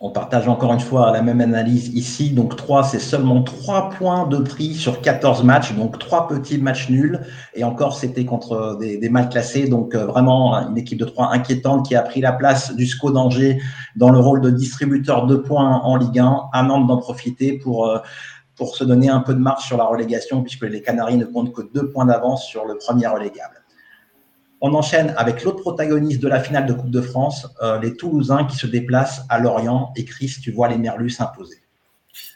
[0.00, 2.30] On partage encore une fois la même analyse ici.
[2.30, 5.72] Donc 3, c'est seulement 3 points de prix sur 14 matchs.
[5.74, 7.20] Donc 3 petits matchs nuls.
[7.54, 9.68] Et encore, c'était contre des, mal classés.
[9.68, 13.12] Donc euh, vraiment une équipe de 3 inquiétante qui a pris la place du SCO
[13.12, 13.60] d'Angers
[13.94, 16.48] dans le rôle de distributeur de points en Ligue 1.
[16.52, 17.98] À Nantes d'en profiter pour, euh,
[18.56, 21.52] pour se donner un peu de marche sur la relégation puisque les Canaries ne comptent
[21.52, 23.63] que 2 points d'avance sur le premier relégable.
[24.60, 28.44] On enchaîne avec l'autre protagoniste de la finale de Coupe de France, euh, les Toulousains
[28.44, 29.92] qui se déplacent à Lorient.
[29.96, 31.58] Et Chris, tu vois les Merlus s'imposer.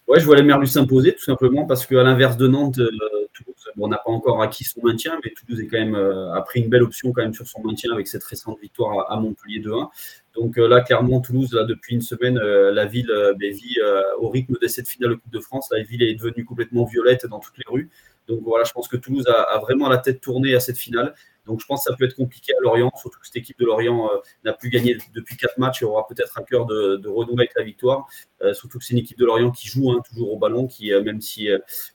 [0.07, 2.91] Oui, je vois les Merlus s'imposer tout simplement parce qu'à l'inverse de Nantes, euh,
[3.33, 6.43] Toulouse, on n'a pas encore acquis son maintien, mais Toulouse est quand même, euh, a
[6.43, 9.61] pris une belle option quand même sur son maintien avec cette récente victoire à, Montpellier
[9.61, 9.89] 2-1.
[10.35, 13.77] Donc là, clairement, Toulouse, là, depuis une semaine, la ville vit
[14.21, 15.69] au rythme de cette finale de Coupe de France.
[15.73, 17.91] La ville est devenue complètement violette dans toutes les rues.
[18.29, 21.15] Donc voilà, je pense que Toulouse a vraiment la tête tournée à cette finale.
[21.49, 23.65] Donc je pense que ça peut être compliqué à Lorient, surtout que cette équipe de
[23.65, 27.41] Lorient euh, n'a plus gagné depuis quatre matchs et aura peut-être à cœur de, renouer
[27.41, 28.07] avec la victoire.
[28.43, 30.93] Euh, surtout que c'est une équipe de Lorient qui joue hein, toujours au ballon, qui
[30.93, 31.49] euh, même si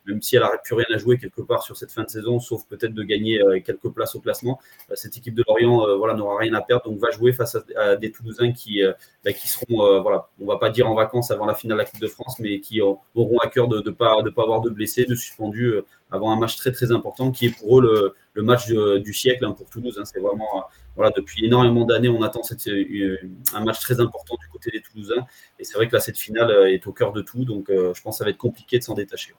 [0.05, 2.39] même si elle n'aurait plus rien à jouer quelque part sur cette fin de saison,
[2.39, 4.59] sauf peut-être de gagner quelques places au classement,
[4.93, 8.11] cette équipe de Lorient voilà n'aura rien à perdre, donc va jouer face à, des
[8.11, 8.81] Toulousains qui
[9.23, 11.89] bah, qui seront voilà, on va pas dire en vacances avant la finale de la
[11.89, 14.69] Coupe de France, mais qui auront à cœur de ne pas de pas avoir de
[14.69, 15.75] blessés, de suspendus
[16.13, 19.51] avant un match très très important qui est pour eux le, match du siècle hein,
[19.51, 19.97] pour Toulouse.
[19.99, 20.05] Hein.
[20.05, 20.61] c'est vraiment, euh,
[20.95, 23.17] voilà, depuis énormément d'années, on attend cette, euh,
[23.53, 25.25] un match très important du côté des Toulousains.
[25.59, 27.45] Et c'est vrai que là, cette finale euh, est au cœur de tout.
[27.45, 29.33] Donc, je pense que ça va être compliqué de s'en détacher.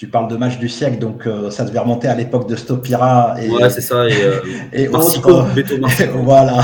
[0.00, 3.34] Tu parles de match du siècle, donc ça devait remonter à l'époque de Stopira.
[3.38, 4.08] Et, ouais, c'est ça.
[4.08, 4.12] Et,
[4.72, 6.62] et voilà.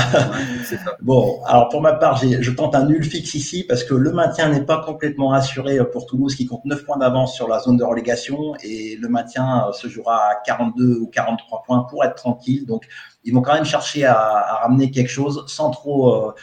[1.01, 4.49] Bon, alors pour ma part, je tente un nul fixe ici parce que le maintien
[4.49, 7.83] n'est pas complètement assuré pour Toulouse qui compte 9 points d'avance sur la zone de
[7.83, 12.65] relégation et le maintien se jouera à 42 ou 43 points pour être tranquille.
[12.65, 12.87] Donc,
[13.23, 16.33] ils vont quand même chercher à, à ramener quelque chose sans trop euh,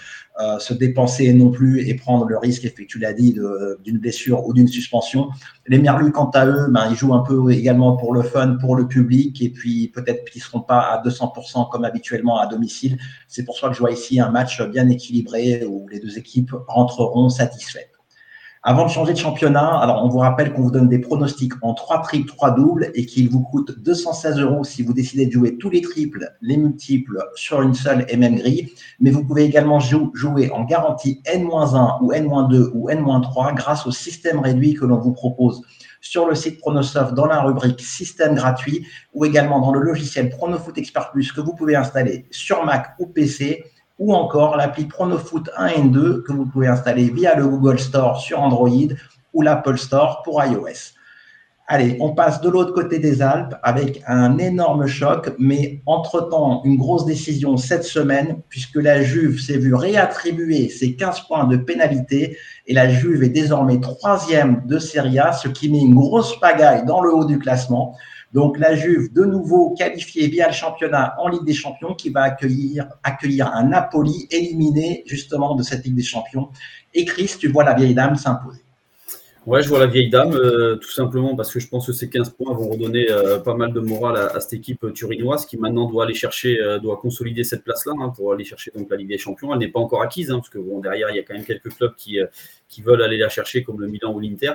[0.58, 3.36] se dépenser non plus et prendre le risque, effectivement, tu l'as dit,
[3.84, 5.28] d'une blessure ou d'une suspension.
[5.66, 8.76] Les Merlus, quant à eux, ben, ils jouent un peu également pour le fun, pour
[8.76, 12.98] le public, et puis peut-être qu'ils ne seront pas à 200% comme habituellement à domicile.
[13.28, 16.52] C'est pour ça que je vois ici un match bien équilibré où les deux équipes
[16.66, 17.93] rentreront satisfaites.
[18.66, 21.74] Avant de changer de championnat, alors on vous rappelle qu'on vous donne des pronostics en
[21.74, 25.58] trois triples, trois doubles et qu'il vous coûte 216 euros si vous décidez de jouer
[25.58, 28.72] tous les triples, les multiples sur une seule et même grille.
[29.00, 34.40] Mais vous pouvez également jouer en garantie N-1 ou N-2 ou N-3 grâce au système
[34.40, 35.60] réduit que l'on vous propose
[36.00, 40.78] sur le site Pronosoft dans la rubrique système gratuit ou également dans le logiciel Pronofoot
[40.78, 43.62] Expert Plus que vous pouvez installer sur Mac ou PC
[43.98, 48.20] ou encore l'appli PronoFoot 1 et 2 que vous pouvez installer via le Google Store
[48.20, 48.68] sur Android
[49.32, 50.94] ou l'Apple Store pour iOS.
[51.66, 56.76] Allez, on passe de l'autre côté des Alpes avec un énorme choc, mais entre-temps, une
[56.76, 62.36] grosse décision cette semaine, puisque la Juve s'est vue réattribuer ses 15 points de pénalité,
[62.66, 66.84] et la Juve est désormais troisième de Serie A, ce qui met une grosse pagaille
[66.84, 67.96] dans le haut du classement.
[68.34, 72.22] Donc la Juve, de nouveau qualifiée via le championnat en Ligue des Champions, qui va
[72.22, 76.50] accueillir, accueillir un Napoli éliminé justement de cette Ligue des Champions.
[76.92, 78.63] Et Chris, tu vois la vieille dame s'imposer.
[79.46, 82.08] Ouais, je vois la vieille dame, euh, tout simplement parce que je pense que ces
[82.08, 85.86] 15 points vont redonner euh, pas mal de morale à, cette équipe turinoise qui maintenant
[85.86, 89.08] doit aller chercher, euh, doit consolider cette place-là hein, pour aller chercher donc la Ligue
[89.08, 89.52] des Champions.
[89.52, 91.44] Elle n'est pas encore acquise, hein, parce que bon, derrière, il y a quand même
[91.44, 92.18] quelques clubs qui,
[92.68, 94.52] qui veulent aller la chercher, comme le Milan ou l'Inter.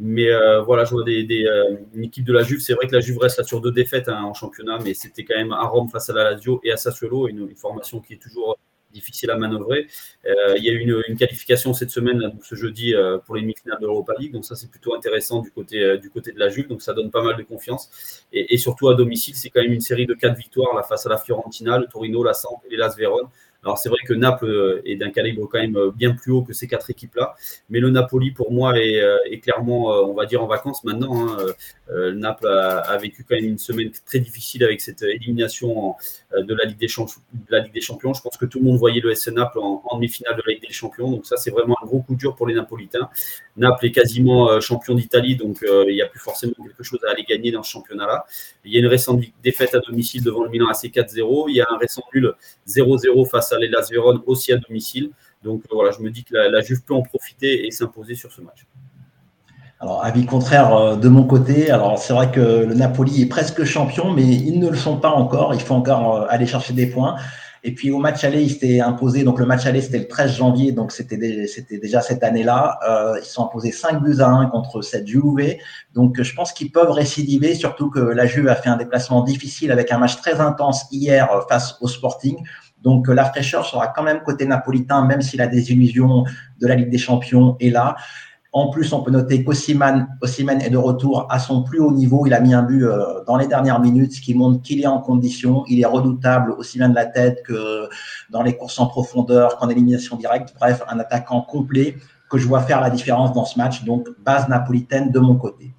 [0.00, 0.28] Mais
[0.66, 2.58] voilà, je vois une équipe de la Juve.
[2.60, 5.24] C'est vrai que la Juve reste là sur deux défaites hein, en championnat, mais c'était
[5.24, 8.22] quand même à Rome face à la Lazio et à Sassuolo, une formation qui est
[8.22, 8.58] toujours
[8.92, 9.86] difficile à manœuvrer.
[10.26, 13.78] Euh, il y a eu une, qualification cette semaine, ce jeudi, euh, pour les demi-finales
[13.80, 14.32] de l'Europa League.
[14.32, 16.68] Donc ça, c'est plutôt intéressant du côté, euh, de la Juve.
[16.68, 18.24] Donc ça donne pas mal de confiance.
[18.32, 21.18] Et, surtout à domicile, c'est quand même une série de quatre victoires face à la
[21.18, 23.28] Fiorentina, le Torino, la Samp et Las Vérone.
[23.64, 26.42] Alors c'est vrai que Naples euh, est d'un calibre quand même euh, bien plus haut
[26.42, 27.36] que ces quatre équipes-là,
[27.70, 31.28] mais le Napoli pour moi est, euh, clairement, on va dire, en vacances maintenant.
[31.28, 31.46] Hein.
[32.14, 35.94] Naples a, vécu quand même une semaine très difficile avec cette élimination
[36.36, 37.20] de la Ligue des Champions.
[37.48, 38.14] la Ligue des Champions.
[38.14, 40.66] Je pense que tout le monde voyait le SC Naples en, demi-finale de la Ligue
[40.66, 43.10] des Champions, donc ça c'est vraiment un gros coup dur pour les Napolitains.
[43.56, 47.24] Naples est quasiment champion d'Italie, donc il n'y a plus forcément quelque chose à aller
[47.24, 48.24] gagner dans ce championnat-là.
[48.64, 51.46] Il y a une récente défaite à domicile devant le Milan AC 4-0.
[51.48, 52.32] Il y a un récent nul
[52.66, 55.10] 0-0 face à l'Elas Vérone aussi à domicile.
[55.42, 58.40] Donc voilà, je me dis que la, Juve peut en profiter et s'imposer sur ce
[58.40, 58.64] match.
[59.80, 61.70] Alors, avis contraire euh, de mon côté.
[61.70, 65.10] Alors, c'est vrai que le Napoli est presque champion, mais ils ne le sont pas
[65.10, 65.54] encore.
[65.54, 67.16] Il faut encore euh, aller chercher des points.
[67.64, 69.22] Et puis au match aller, ils s'étaient imposés.
[69.22, 72.78] Donc le match aller, c'était le 13 janvier, donc c'était c'était déjà cette année-là.
[72.88, 75.56] Euh, ils sont imposés 5 buts à 1 contre cette Juve.
[75.94, 79.70] Donc je pense qu'ils peuvent récidiver, surtout que la Juve a fait un déplacement difficile
[79.70, 82.36] avec un match très intense hier face au Sporting.
[82.82, 86.24] Donc la fraîcheur sera quand même côté napolitain, même si la désillusion
[86.60, 87.94] de la Ligue des Champions est là.
[88.54, 92.26] En plus, on peut noter qu'Ossiman est de retour à son plus haut niveau.
[92.26, 94.86] Il a mis un but euh, dans les dernières minutes, ce qui montre qu'il est
[94.86, 95.64] en condition.
[95.68, 97.88] Il est redoutable aussi bien de la tête que
[98.28, 100.54] dans les courses en profondeur, qu'en élimination directe.
[100.60, 101.96] Bref, un attaquant complet
[102.28, 103.84] que je vois faire la différence dans ce match.
[103.84, 105.72] Donc, base napolitaine de mon côté.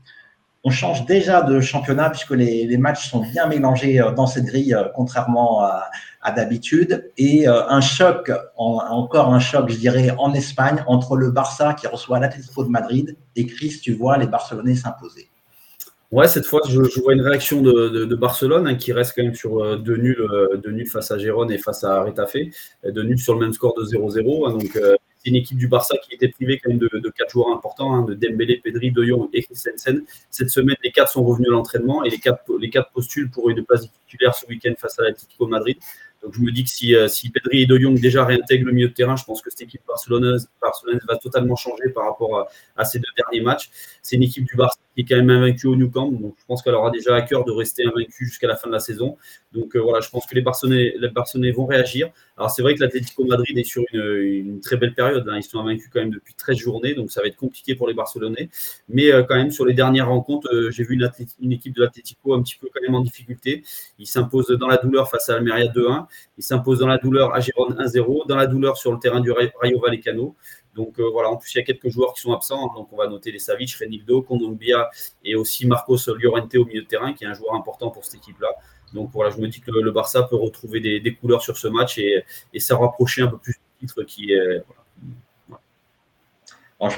[0.66, 4.74] On change déjà de championnat puisque les, matchs sont bien mélangés euh, dans cette grille,
[4.74, 7.12] euh, contrairement à, d'habitude.
[7.18, 11.86] Et euh, un choc, encore un choc, je dirais, en Espagne, entre le Barça qui
[11.88, 15.30] reçoit l'Atlético de Madrid et Chris, tu vois les Barcelonais s'imposer.
[16.12, 19.80] Ouais, cette fois, je, vois une réaction de, Barcelone hein, qui reste quand même sur
[19.80, 20.24] deux nuls,
[20.64, 22.38] deux nuls face à Gérone et face à Retafe,
[22.86, 24.48] deux nuls sur le même score de 0-0.
[24.48, 24.80] Hein, donc,
[25.24, 28.04] c'est une équipe du Barça qui était privée quand même de, quatre joueurs importants, hein,
[28.04, 30.04] de Dembélé, Pedri, De Jong et Christensen.
[30.30, 33.50] Cette semaine, les quatre sont revenus à l'entraînement et les quatre, les quatre postulent pour
[33.50, 35.78] une place titulaire ce week-end face à l'Atlético Madrid.
[36.24, 38.72] Donc je me dis que si, euh, si Pedri et De Jong déjà réintègrent le
[38.72, 40.50] milieu de terrain, je pense que cette équipe barcelonaise,
[41.08, 43.70] va totalement changer par rapport à, ces deux derniers matchs.
[44.02, 46.46] C'est une équipe du Barça qui est quand même invaincue au New Camp, donc je
[46.46, 49.18] pense qu'elle aura déjà à cœur de rester invaincue jusqu'à la fin de la saison.
[49.52, 52.10] Donc euh, voilà, je pense que les Barcelonais, les Barcelonais vont réagir.
[52.38, 55.38] Alors c'est vrai que l'Atlético Madrid est sur une, très belle période, hein.
[55.38, 57.94] ils sont invaincus quand même depuis 13 journées, donc ça va être compliqué pour les
[57.94, 58.50] Barcelonais.
[58.88, 61.10] Mais euh, quand même sur les dernières rencontres, j'ai vu une,
[61.42, 63.64] une équipe de l'Atlético un petit peu quand même en difficulté.
[64.00, 66.06] Ils s'imposent dans la douleur face à Almeria 2-1.
[66.38, 69.32] Il s'impose dans la douleur à Gérone 1-0, dans la douleur sur le terrain du
[69.32, 70.36] Rayo Vallecano.
[70.76, 72.98] Donc euh, voilà, en plus il y a quelques joueurs qui sont absents, donc on
[72.98, 74.90] va noter les Savic, Renildo, Kondogbia
[75.24, 78.16] et aussi Marcos Llorente au milieu de terrain, qui est un joueur important pour cette
[78.16, 78.50] équipe-là.
[78.94, 81.98] Donc voilà, je me dis que le, Barça peut retrouver des, couleurs sur ce match
[81.98, 82.24] et,
[82.54, 84.64] et s'en rapprocher un peu plus du titre qui est.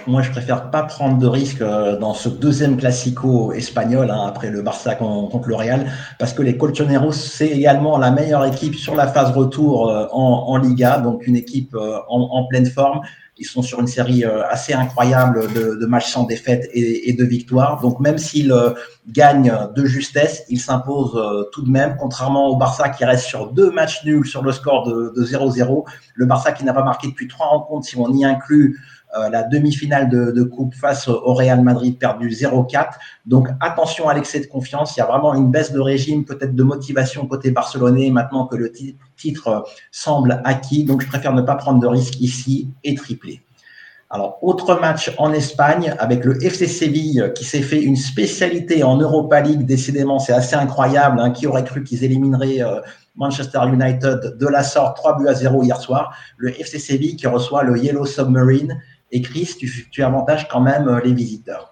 [0.08, 4.50] Moi, je préfère pas prendre de risques euh, dans ce deuxième classico espagnol hein, après
[4.50, 8.96] le Barça contre le Real, parce que les Colchoneros, c'est également la meilleure équipe sur
[8.96, 13.02] la phase retour euh, en, Liga, donc une équipe euh, en, pleine forme.
[13.38, 17.82] Ils sont sur une série assez incroyable de, matchs sans défaite et, de victoires.
[17.82, 18.56] Donc même s'ils
[19.10, 21.22] gagnent de justesse, ils s'imposent
[21.52, 24.88] tout de même, contrairement au Barça qui reste sur deux matchs nuls sur le score
[24.88, 25.84] de 0-0.
[26.14, 28.80] Le Barça qui n'a pas marqué depuis trois rencontres, si on y inclut
[29.32, 32.88] la demi-finale de, coupe face au Real Madrid perdu 0-4.
[33.26, 34.96] Donc attention à l'excès de confiance.
[34.96, 38.56] Il y a vraiment une baisse de régime, peut-être de motivation côté barcelonais maintenant que
[38.56, 38.72] le
[39.16, 40.84] titre semble acquis.
[40.84, 43.42] Donc je préfère ne pas prendre de risques ici et tripler.
[44.12, 48.98] Alors, autre match en Espagne avec le FC Séville qui s'est fait une spécialité en
[48.98, 49.66] Europa League.
[49.66, 51.20] Décidément, c'est assez incroyable.
[51.20, 51.32] Hein.
[51.32, 52.82] Qui aurait cru qu'ils élimineraient euh,
[53.16, 54.96] Manchester United de la sorte?
[54.96, 58.80] 3 buts à 0 hier soir Le FC Séville qui reçoit le Yellow Submarine
[59.16, 59.56] et Chris,
[59.92, 61.72] tu, avantages quand même euh, les visiteurs.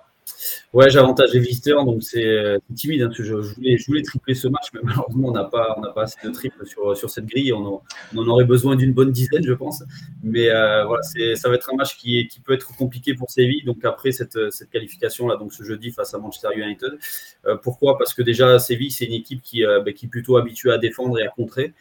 [0.72, 3.02] Ouais, j'avantage les visiteurs, donc c'est euh, timide.
[3.02, 6.32] Hein, je, voulais, je voulais tripler ce match, mais malheureusement, on n'a pas, assez de
[6.32, 7.52] triples sur, cette grille.
[7.52, 7.82] On,
[8.16, 9.84] en, aurait besoin d'une bonne dizaine, je pense.
[10.24, 11.02] Mais euh, voilà,
[11.36, 13.66] ça va être un match qui, peut être compliqué pour Séville.
[13.66, 14.40] Donc après cette,
[14.72, 16.98] qualification-là, donc ce jeudi face à Manchester United.
[17.62, 17.98] Pourquoi?
[17.98, 21.20] Parce que déjà, Séville, c'est une équipe qui, bah, qui est plutôt habituée à défendre
[21.20, 21.74] et à contrer.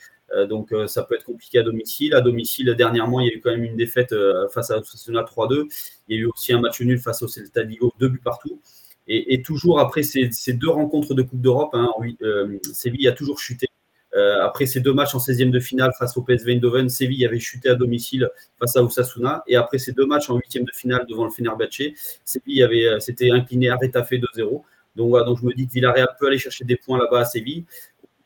[0.49, 2.14] Donc ça peut être compliqué à domicile.
[2.14, 4.14] À domicile, dernièrement, il y a eu quand même une défaite
[4.53, 5.68] face à Osasuna 3-2.
[6.09, 8.61] Il y a eu aussi un match nul face au Celta Vigo, deux buts partout.
[9.09, 11.90] Et, toujours après ces, deux rencontres de Coupe d'Europe, hein,
[12.23, 13.66] euh, Séville a toujours chuté.
[14.14, 17.40] Euh, après ces deux matchs en 16e de finale face au PSV Eindhoven, Séville avait
[17.40, 18.29] chuté à domicile
[18.61, 19.42] face à Osasuna.
[19.49, 23.01] Et après ces deux matchs en 8e de finale devant le Fenerbahçe, Séville avait, euh,
[23.01, 24.62] s'était incliné à Retafe 2-0.
[24.95, 27.64] Donc donc je me dis que Villarreal peut aller chercher des points là-bas à Séville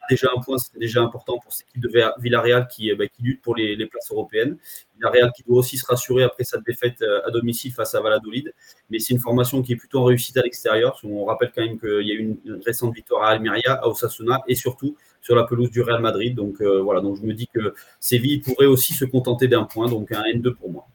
[0.09, 3.57] déjà un point, déjà important pour cette équipe de Villarreal qui, bah, qui lutte pour
[3.57, 4.57] les, places européennes.
[4.97, 8.53] Villarreal qui doit aussi se rassurer après sa défaite euh, à domicile face à Valladolid.
[8.91, 10.99] Mais c'est une formation qui est plutôt en réussite à l'extérieur.
[11.05, 14.41] On rappelle quand même qu'il y a eu une, récente victoire à Almeria, à Osasuna
[14.49, 16.35] et surtout sur la pelouse du Real Madrid.
[16.35, 19.89] Donc euh, voilà, donc je me dis que Séville pourrait aussi se contenter d'un point,
[19.89, 20.87] donc un N2 pour moi.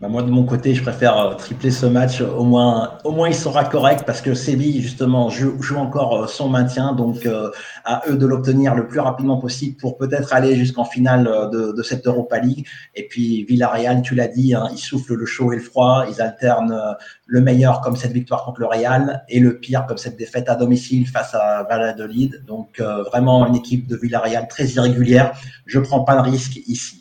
[0.00, 2.22] Bah, moi, de mon côté, je préfère euh, tripler ce match.
[2.22, 6.48] Au moins, au moins, il sera correct parce que Séville, justement, joue, encore euh, son
[6.48, 6.94] maintien.
[6.94, 7.50] Donc, euh,
[7.84, 11.82] à eux de l'obtenir le plus rapidement possible pour peut-être aller jusqu'en finale de, de,
[11.82, 12.66] cette Europa League.
[12.94, 16.06] Et puis, Villarreal, tu l'as dit, hein, ils soufflent le chaud et le froid.
[16.08, 20.16] Ils alternent le meilleur comme cette victoire contre le Real et le pire comme cette
[20.16, 22.42] défaite à domicile face à Valladolid.
[22.46, 25.32] Donc, vraiment une équipe de Villarreal très irrégulière.
[25.66, 27.00] Je prends pas de risque ici.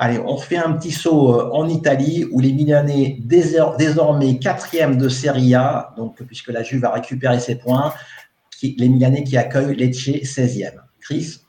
[0.00, 5.08] Allez, on fait un petit saut euh, en Italie où les Milanais, désormais quatrième de
[5.08, 7.92] Serie A, donc puisque la Juve a récupéré ses points,
[8.62, 10.74] les Milanais qui accueillent Lecce 16e.
[11.00, 11.40] Chris?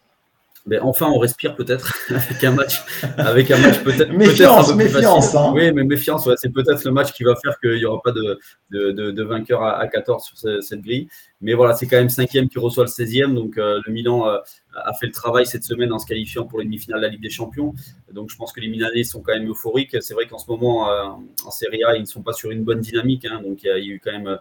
[0.65, 2.81] Ben, enfin, on respire peut-être avec un match,
[3.17, 5.35] avec un match peut-être méfiance, méfiance.
[5.35, 5.51] Hein.
[5.53, 8.39] Oui, mais méfiance, c'est peut-être le match qui va faire qu'il n'y aura pas de,
[8.71, 11.07] de, vainqueur à, 14 sur cette, grille.
[11.41, 13.33] Mais voilà, c'est quand même cinquième qui reçoit le 16e.
[13.33, 14.37] Donc euh, le Milan euh,
[14.83, 17.21] a fait le travail cette semaine en se qualifiant pour les demi-finales de la Ligue
[17.21, 17.73] des Champions.
[18.11, 19.97] Donc je pense que les Milanais sont quand même euphoriques.
[20.01, 21.05] C'est vrai qu'en ce moment, euh,
[21.45, 23.25] en Serie A, ils ne sont pas sur une bonne dynamique.
[23.25, 23.41] Hein.
[23.41, 24.39] donc il y, a eu quand même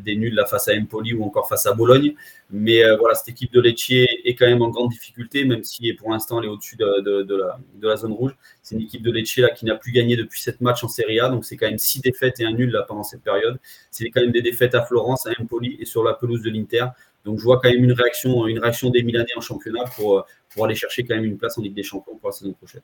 [0.00, 2.14] des nuls là face à Empoli ou encore face à Bologne.
[2.50, 6.10] Mais voilà, cette équipe de Lecce est quand même en grande difficulté, même si pour
[6.10, 8.36] l'instant elle est au-dessus de, la, de, la, zone rouge.
[8.62, 11.20] C'est une équipe de Lecce là, qui n'a plus gagné depuis sept matchs en Serie
[11.20, 11.28] A.
[11.28, 13.58] Donc c'est quand même six défaites et un nul là, pendant cette période.
[13.90, 16.86] C'est quand même des défaites à Florence, à Empoli et sur la pelouse de l'Inter.
[17.24, 20.64] Donc je vois quand même une réaction, une réaction des Milanais en championnat pour, pour
[20.64, 22.82] aller chercher quand même une place en Ligue des Champions pour la saison prochaine.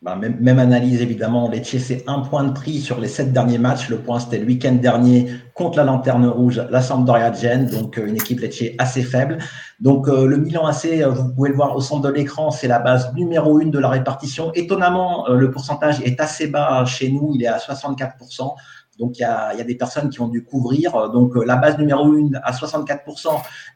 [0.00, 1.50] Bah, même, analyse évidemment.
[1.50, 3.88] Lecce, c'est un point de prix sur les sept derniers matchs.
[3.88, 8.06] Le point, c'était le week-end dernier contre la Lanterne Rouge, la Sampdoria Gênes, donc euh,
[8.06, 9.38] une équipe Lecce assez faible.
[9.80, 12.68] Donc euh, le Milan AC, euh, vous pouvez le voir au centre de l'écran, c'est
[12.68, 14.52] la base numéro une de la répartition.
[14.54, 18.54] Étonnamment, le pourcentage est assez bas chez nous, il est à 64%.
[18.98, 21.10] Donc, il y a, des personnes qui ont dû couvrir.
[21.10, 23.28] Donc, euh, la base numéro 1 à 64%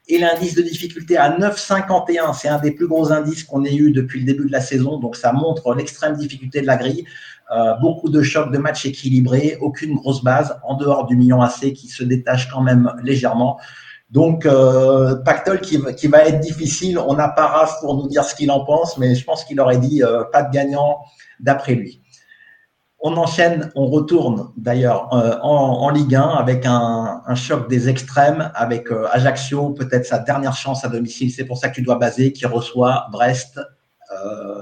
[0.08, 2.34] et l'indice de difficulté à 9,51.
[2.34, 4.98] C'est un des plus gros indices qu'on ait eu depuis le début de la saison.
[4.98, 7.04] Donc, ça montre l'extrême difficulté de la grille.
[7.54, 11.72] Euh, beaucoup de chocs de matchs équilibrés, aucune grosse base en dehors du million AC
[11.72, 13.60] qui se détache quand même légèrement.
[14.10, 16.98] Donc, euh, Pactol qui, va être difficile.
[16.98, 19.60] On n'a pas Raph pour nous dire ce qu'il en pense, mais je pense qu'il
[19.60, 20.98] aurait dit pas de gagnant
[21.40, 22.01] d'après lui.
[23.04, 28.92] On enchaîne, on retourne d'ailleurs euh, en, Ligue 1 avec un, choc des extrêmes, avec
[28.92, 31.32] euh, Ajaccio, peut-être sa dernière chance à domicile.
[31.32, 33.60] C'est pour ça que tu dois baser, qui reçoit Brest,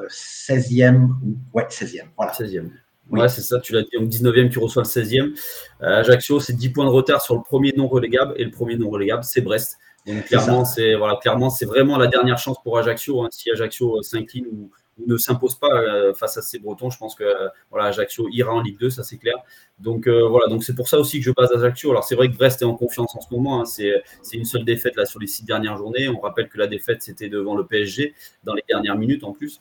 [0.09, 1.05] 16e.
[1.05, 1.09] Euh,
[1.53, 2.05] ouais, 16e.
[2.17, 2.33] Voilà.
[2.33, 2.71] 16e.
[3.11, 3.91] Ouais, c'est ça, tu l'as dit.
[3.99, 5.39] Donc 19e qui reçoit le 16e.
[5.83, 8.33] Ajaccio, c'est 10 points de retard sur le premier non relégable.
[8.37, 9.77] Et le premier non relégable, c'est Brest.
[10.07, 13.23] Donc clairement, c'est voilà, clairement, c'est vraiment la dernière chance pour Ajaccio.
[13.23, 13.29] Hein.
[13.31, 14.71] si Ajaccio s'incline ou,
[15.07, 16.91] ne s'impose pas euh, face à ces Bretons.
[16.91, 19.37] Je pense que euh, voilà, Ajaccio ira en Ligue 2, ça c'est clair.
[19.79, 21.91] Donc euh, voilà, donc c'est pour ça aussi que je base Ajaccio.
[21.91, 23.61] Alors c'est vrai que Brest est en confiance en ce moment.
[23.61, 23.65] Hein.
[23.65, 26.09] C'est, une seule défaite là sur les six dernières journées.
[26.09, 29.61] On rappelle que la défaite c'était devant le PSG dans les dernières minutes en plus.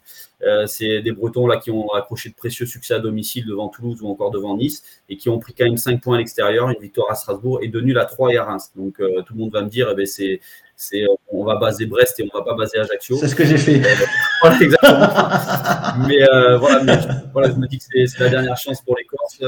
[0.67, 4.08] c'est des Bretons là qui ont accroché de précieux succès à domicile devant Toulouse ou
[4.08, 7.10] encore devant Nice et qui ont pris quand même 5 points à l'extérieur, une victoire
[7.12, 8.71] à Strasbourg et de nul à 3 et à Reims.
[8.75, 10.39] Donc tout le monde va me dire, eh ben, c'est
[10.79, 13.17] c'est euh, on va baser Brest et on va pas baser Ajaccio.
[13.17, 13.85] C'est ce que j'ai fait.
[13.85, 14.05] Euh,
[14.41, 16.07] voilà, exactement.
[16.07, 16.81] mais, euh, voilà,
[17.33, 19.41] voilà, je me dis que c'est la dernière chance pour les Corses.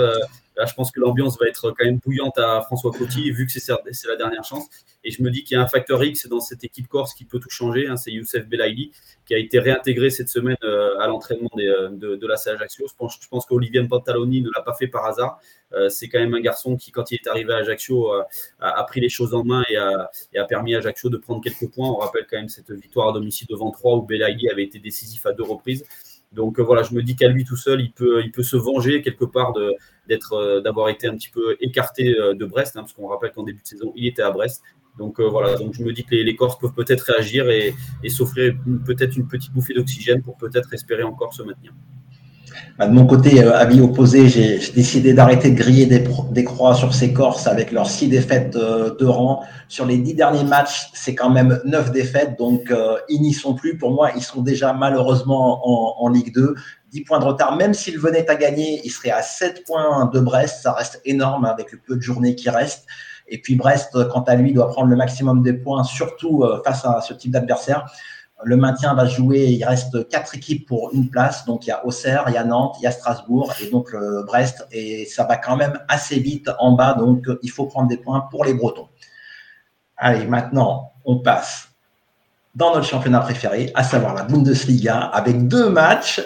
[0.56, 3.52] Là, je pense que l'ambiance va être quand même bouillante à François Coty, vu que
[3.52, 4.66] c'est la dernière chance.
[5.04, 7.26] Et je me dis qu'il y a un facteur X dans cette équipe corse qui
[7.26, 7.88] peut tout changer.
[7.88, 8.92] Hein, c'est Youssef Belaïli
[9.26, 10.58] qui a été réintégré cette semaine
[11.00, 12.88] à l'entraînement de, de la Ajaccio.
[12.88, 15.40] Je pense, qu'Olivier Pantaloni ne l'a pas fait par hasard.
[15.74, 18.24] Euh, c'est quand même un garçon qui, quand il est arrivé à Ajaccio, euh,
[18.60, 20.10] a, pris les choses en main et a,
[20.46, 21.90] permis à Ajaccio de prendre quelques points.
[21.90, 25.26] On rappelle quand même cette victoire à domicile devant 3 où Belaïli avait été décisif
[25.26, 25.86] à deux reprises.
[26.32, 29.02] Donc voilà, je me dis qu'à lui tout seul, il peut, il peut se venger
[29.02, 29.54] quelque part
[30.08, 33.62] d'être, d'avoir été un petit peu écarté de Brest, hein, parce qu'on rappelle qu'en début
[33.62, 34.64] de saison, il était à Brest.
[34.98, 38.56] Donc voilà, donc je me dis que les, Corses peuvent peut-être réagir et, et s'offrir
[38.86, 41.74] peut-être une petite bouffée d'oxygène pour peut-être espérer encore se maintenir.
[42.78, 46.94] Bah, de mon côté, euh, avis opposé, j'ai décidé d'arrêter de griller des, croix sur
[46.94, 49.44] ces Corses avec leurs six défaites euh, de rang.
[49.68, 53.54] Sur les dix derniers matchs, c'est quand même neuf défaites, donc euh, ils n'y sont
[53.54, 53.78] plus.
[53.78, 56.56] Pour moi, ils sont déjà malheureusement en, Ligue 2.
[56.92, 60.20] 10 points de retard, même s'ils venaient à gagner, ils seraient à 7 points de
[60.20, 60.64] Brest.
[60.64, 62.86] Ça reste énorme avec le peu de journées qui restent.
[63.30, 67.00] Et puis Brest, quant à lui, doit prendre le maximum des points, surtout face à
[67.00, 67.86] ce type d'adversaire.
[68.44, 71.46] Le maintien va jouer, il reste quatre équipes pour une place.
[71.46, 73.92] Donc il y a Auxerre, il y a Nantes, il y a Strasbourg et donc
[73.92, 74.68] le Brest.
[74.72, 76.94] Et ça va quand même assez vite en bas.
[76.94, 78.90] Donc il faut prendre des points pour les Bretons.
[79.98, 81.70] Allez, maintenant, on passe
[82.56, 86.22] dans notre championnat préféré, à savoir la Bundesliga, avec deux matchs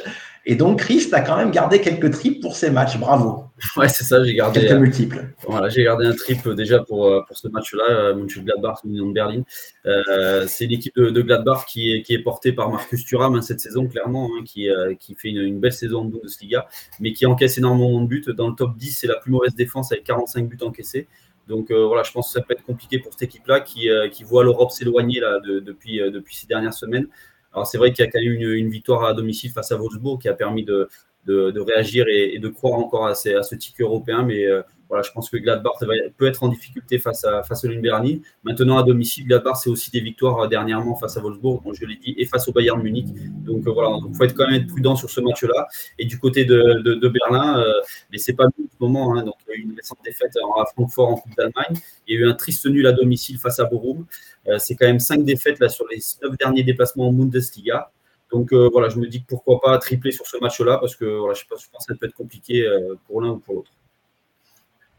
[0.47, 2.99] et donc, Chris, tu as quand même gardé quelques trips pour ces matchs.
[2.99, 3.45] Bravo.
[3.77, 4.59] Ouais, c'est ça, j'ai gardé.
[4.59, 5.33] Quelques euh, multiples.
[5.47, 9.13] Voilà, j'ai gardé un trip euh, déjà pour, euh, pour ce match-là, Mönchengladbach, Union de
[9.13, 9.41] Berlin.
[10.47, 13.87] c'est l'équipe de, Gladbach qui est, qui est portée par Marcus Thuram hein, cette saison,
[13.87, 16.67] clairement, hein, qui, qui fait une, belle saison en Bundesliga,
[16.99, 18.25] mais qui encaisse énormément de buts.
[18.27, 21.07] Dans le top 10, c'est la plus mauvaise défense avec 45 buts encaissés.
[21.47, 24.43] Donc voilà, je pense que ça peut être compliqué pour cette équipe-là qui, qui voit
[24.43, 27.07] l'Europe s'éloigner là, depuis, depuis ces dernières semaines.
[27.55, 29.77] Alors c'est vrai qu'il y a quand même une, une, victoire à domicile face à
[29.77, 30.89] Wolfsburg qui a permis de,
[31.25, 34.23] réagir et, de croire encore à, ce ticket européen.
[34.23, 35.75] Mais euh, voilà, je pense que Gladbach
[36.17, 38.17] peut être en difficulté face à, face Berlin.
[38.43, 41.95] Maintenant, à domicile, Gladbach, c'est aussi des victoires euh, dernièrement face à Wolfsburg, je l'ai
[41.95, 43.07] dit, et face au Bayern Munich.
[43.45, 45.65] Donc euh, voilà, il faut être quand même être prudent sur ce match-là.
[45.97, 47.63] Et du côté de, Berlin,
[48.11, 49.15] mais c'est pas le moment.
[49.15, 49.23] Hein.
[49.23, 51.81] donc il y a eu une récente défaite à Francfort en Coupe d'Allemagne.
[52.05, 54.05] Il y a eu un triste nul à domicile face à Borum.
[54.57, 57.91] C'est quand même cinq défaites là sur les neuf derniers déplacements en Bundesliga.
[58.31, 61.05] Donc euh, voilà, je me dis que pourquoi pas tripler sur ce match-là, parce que
[61.05, 63.37] voilà, je, sais pas, je pense que ça peut être compliqué euh, pour l'un ou
[63.37, 63.71] pour l'autre.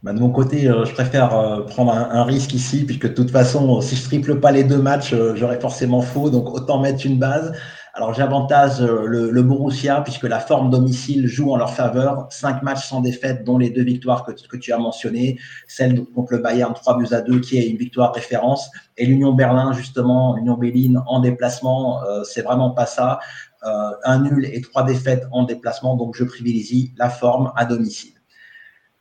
[0.03, 1.31] Bah, de mon côté, euh, je préfère
[1.67, 5.15] prendre un, risque ici, puisque de toute façon, si je triple pas les deux matchs,
[5.35, 7.53] j'aurais forcément faux, donc autant mettre une base.
[7.97, 12.27] Alors j'avantage euh, le, Borussia puisque la forme domicile joue en leur faveur.
[12.29, 16.41] Cinq matchs sans défaite, dont les deux victoires que, tu as mentionnées, celle contre le
[16.41, 20.59] Bayern 3 buts à 2 qui est une victoire référence, et l'Union Berlin justement, l'Union
[20.59, 23.19] Berlin en déplacement, euh, c'est vraiment pas ça.
[23.65, 28.13] Euh, un nul et trois défaites en déplacement, donc je privilégie la forme à domicile.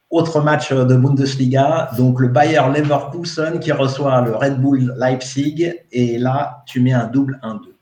[0.10, 6.17] Autre match de Bundesliga, donc le Bayer Leverkusen qui reçoit le Red Bull Leipzig, et
[6.17, 7.74] là tu mets un double 1-2.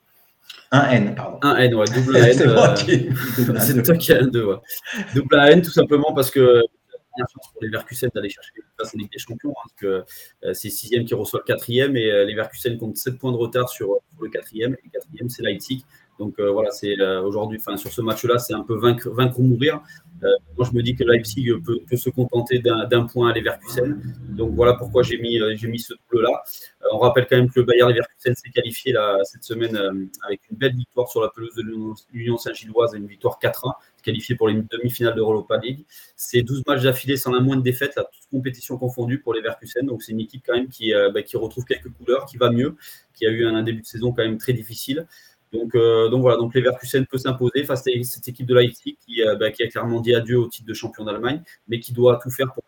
[0.74, 1.38] Un N, pardon.
[1.44, 2.42] Un N, ouais, double N.
[2.42, 4.56] Euh, c'est toi qui as un 2, ouais.
[5.14, 6.64] Double N, tout simplement parce que
[7.16, 10.04] la chance pour les Verkusen d'aller chercher la Ligue des Champions, hein, parce que
[10.48, 13.70] euh, c'est qui reçoit le quatrième et euh, les Verkusen comptent 7 points de retard
[13.70, 14.74] sur, le quatrième.
[14.74, 15.86] Et le quatrième, c'est Leipzig.
[16.18, 19.82] Donc voilà, c'est aujourd'hui, enfin sur ce match-là, c'est un peu vaincre, vaincre ou mourir.
[20.58, 24.02] Moi, je me dis que Leipzig peut, se contenter d'un point à Leverkusen.
[24.30, 26.44] Donc voilà pourquoi j'ai mis, mis ce double-là
[26.92, 30.58] on rappelle quand même que le Bayern Leverkusen s'est qualifié cette semaine euh, avec une
[30.58, 31.64] belle victoire sur la pelouse de
[32.12, 35.86] l'Union Saint-Gilloise, une victoire 4-1, qualifiée pour les demi-finales de l'Europa League.
[36.16, 39.86] C'est 12 matchs d'affilée sans la moindre défaite, là, toute compétition confondue pour Leverkusen.
[39.86, 42.76] Donc c'est une équipe quand même euh, bah, qui retrouve quelques couleurs, qui va mieux,
[43.14, 45.08] qui a eu un, début de saison quand même très difficile.
[45.54, 49.52] Donc, euh, donc voilà, donc peut s'imposer face à cette équipe de Leipzig qui, bah,
[49.52, 52.52] qui a clairement dit adieu au titre de champion d'Allemagne, mais qui doit tout faire
[52.52, 52.64] pour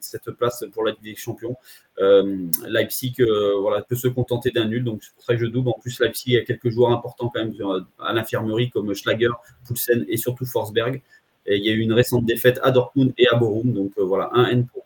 [0.00, 1.56] cette, place pour la Ligue des Champions.
[1.98, 5.46] Euh, Leipzig euh, voilà, peut se contenter d'un nul, donc c'est pour ça que je
[5.46, 5.68] double.
[5.68, 9.30] En plus, Leipzig a quelques joueurs importants quand même euh, à l'infirmerie comme Schlager,
[9.66, 11.02] Poulsen et surtout Forsberg.
[11.46, 14.46] Il y a eu une récente défaite à Dortmund et à Borum, donc voilà, un
[14.46, 14.84] N pour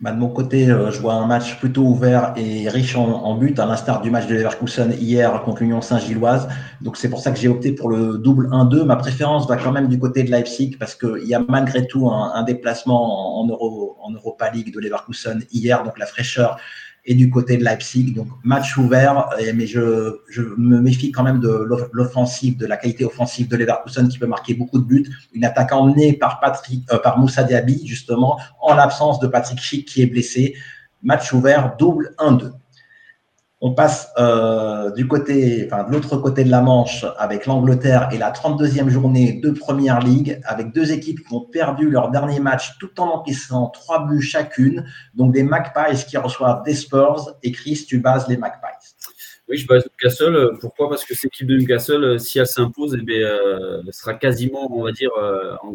[0.00, 3.34] bah, de mon côté, euh, je vois un match plutôt ouvert et riche en, en
[3.34, 6.48] buts, à l'instar du match de Leverkusen hier contre l'Union Saint-Gilloise.
[6.80, 8.84] Donc c'est pour ça que j'ai opté pour le double 1-2.
[8.84, 12.08] Ma préférence va quand même du côté de Leipzig parce qu'il y a malgré tout
[12.08, 16.58] un, un déplacement en, Euro, en Europa League de Leverkusen hier, donc la fraîcheur
[17.10, 18.14] et du côté de Leipzig.
[18.14, 19.80] Donc match ouvert, mais je,
[20.56, 24.54] me méfie quand même de l'offensive, de la qualité offensive de Leverkusen qui peut marquer
[24.54, 25.10] beaucoup de buts.
[25.32, 29.88] Une attaque emmenée par Patrick, euh, par Moussa Diaby justement, en l'absence de Patrick Schick
[29.88, 30.54] qui est blessé.
[31.02, 32.52] Match ouvert, double 1-2.
[33.62, 38.16] On passe euh, du côté, enfin, de l'autre côté de la Manche avec l'Angleterre et
[38.16, 42.78] la 32e journée de Première Ligue avec deux équipes qui ont perdu leur dernier match
[42.78, 44.86] tout en encaissant trois buts chacune.
[45.14, 47.36] Donc des Magpies qui reçoivent des Spurs.
[47.42, 48.94] Et Chris, tu bases les Magpies.
[49.50, 50.52] Oui, je base Newcastle.
[50.60, 50.88] Pourquoi?
[50.88, 54.84] Parce que cette équipe de Newcastle, si elle s'impose, eh euh, elle sera quasiment, on
[54.84, 55.74] va dire, euh, en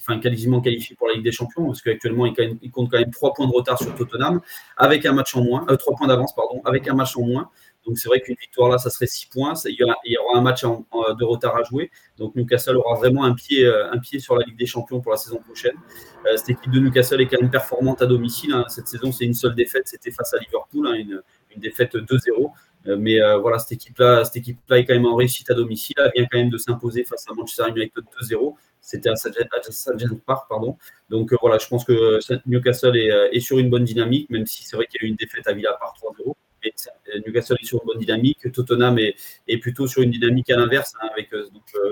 [0.00, 3.10] enfin, quasiment qualifié pour la Ligue des Champions, parce qu'actuellement, il, il, compte quand même
[3.10, 4.40] 3 points de retard sur Tottenham,
[4.76, 7.50] avec un match en moins, euh, 3 points d'avance, pardon, avec un match en moins.
[7.86, 9.52] Donc c'est vrai qu'une victoire là, ça serait 6 points.
[9.66, 11.90] Il y, aura, un match de retard à jouer.
[12.16, 15.18] Donc Newcastle aura vraiment un pied, un pied sur la Ligue des Champions pour la
[15.18, 15.76] saison prochaine.
[16.34, 18.54] cette équipe de Newcastle est quand même performante à domicile.
[18.54, 18.64] Hein.
[18.68, 21.22] Cette saison, c'est une seule défaite, c'était face à Liverpool, hein, une,
[21.54, 22.52] une défaite 2-0.
[22.86, 25.96] Euh, mais euh, voilà, cette équipe-là, équipe-là est quand même en réussite à domicile.
[25.98, 28.54] Elle vient quand même de s'imposer face à Manchester United 2-0.
[28.84, 29.34] C'était à St.
[30.26, 30.76] Park, pardon.
[31.08, 34.76] Donc euh, voilà, je pense que Newcastle est, sur une bonne dynamique, même si c'est
[34.76, 36.34] vrai qu'il y a eu une défaite à Villa par 3-0.
[37.26, 38.50] Newcastle est sur une bonne dynamique.
[38.52, 41.30] Tottenham est, plutôt sur une dynamique à l'inverse, hein, avec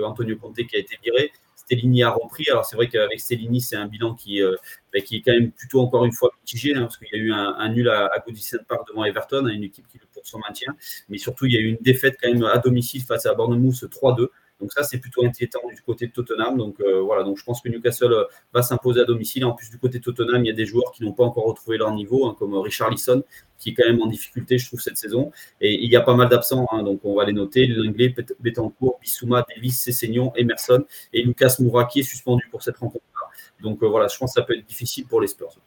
[0.03, 1.31] Antonio Conte qui a été viré.
[1.63, 2.45] Stellini a repris.
[2.49, 4.55] Alors c'est vrai qu'avec Stellini, c'est un bilan qui, euh,
[4.93, 7.17] bah, qui est quand même plutôt encore une fois mitigé, hein, parce qu'il y a
[7.17, 10.39] eu un, nul à, à Goodison Park devant Everton, hein, une équipe qui pour son
[10.39, 10.75] maintien.
[11.09, 13.83] Mais surtout, il y a eu une défaite quand même à domicile face à Bournemouth
[13.83, 14.27] 3-2.
[14.63, 16.57] Donc ça, c'est plutôt inquiétant du côté de Tottenham.
[16.57, 19.43] Donc euh, voilà, donc je pense que Newcastle euh, va s'imposer à domicile.
[19.43, 21.43] En plus du côté de Tottenham, il y a des joueurs qui n'ont pas encore
[21.43, 23.25] retrouvé leur niveau, hein, comme Richard Lisson,
[23.57, 25.33] qui est quand même en difficulté, je trouve, cette saison.
[25.59, 27.67] Et il y a pas mal d'absents, hein, donc on va les noter.
[27.67, 33.27] L'anglais, Betancourt, Bissouma, Davis, Cessignon, Emerson et Lucas Moura qui est suspendu pour cette rencontre-là.
[33.61, 35.57] Donc euh, voilà, je pense que ça peut être difficile pour les Spurs.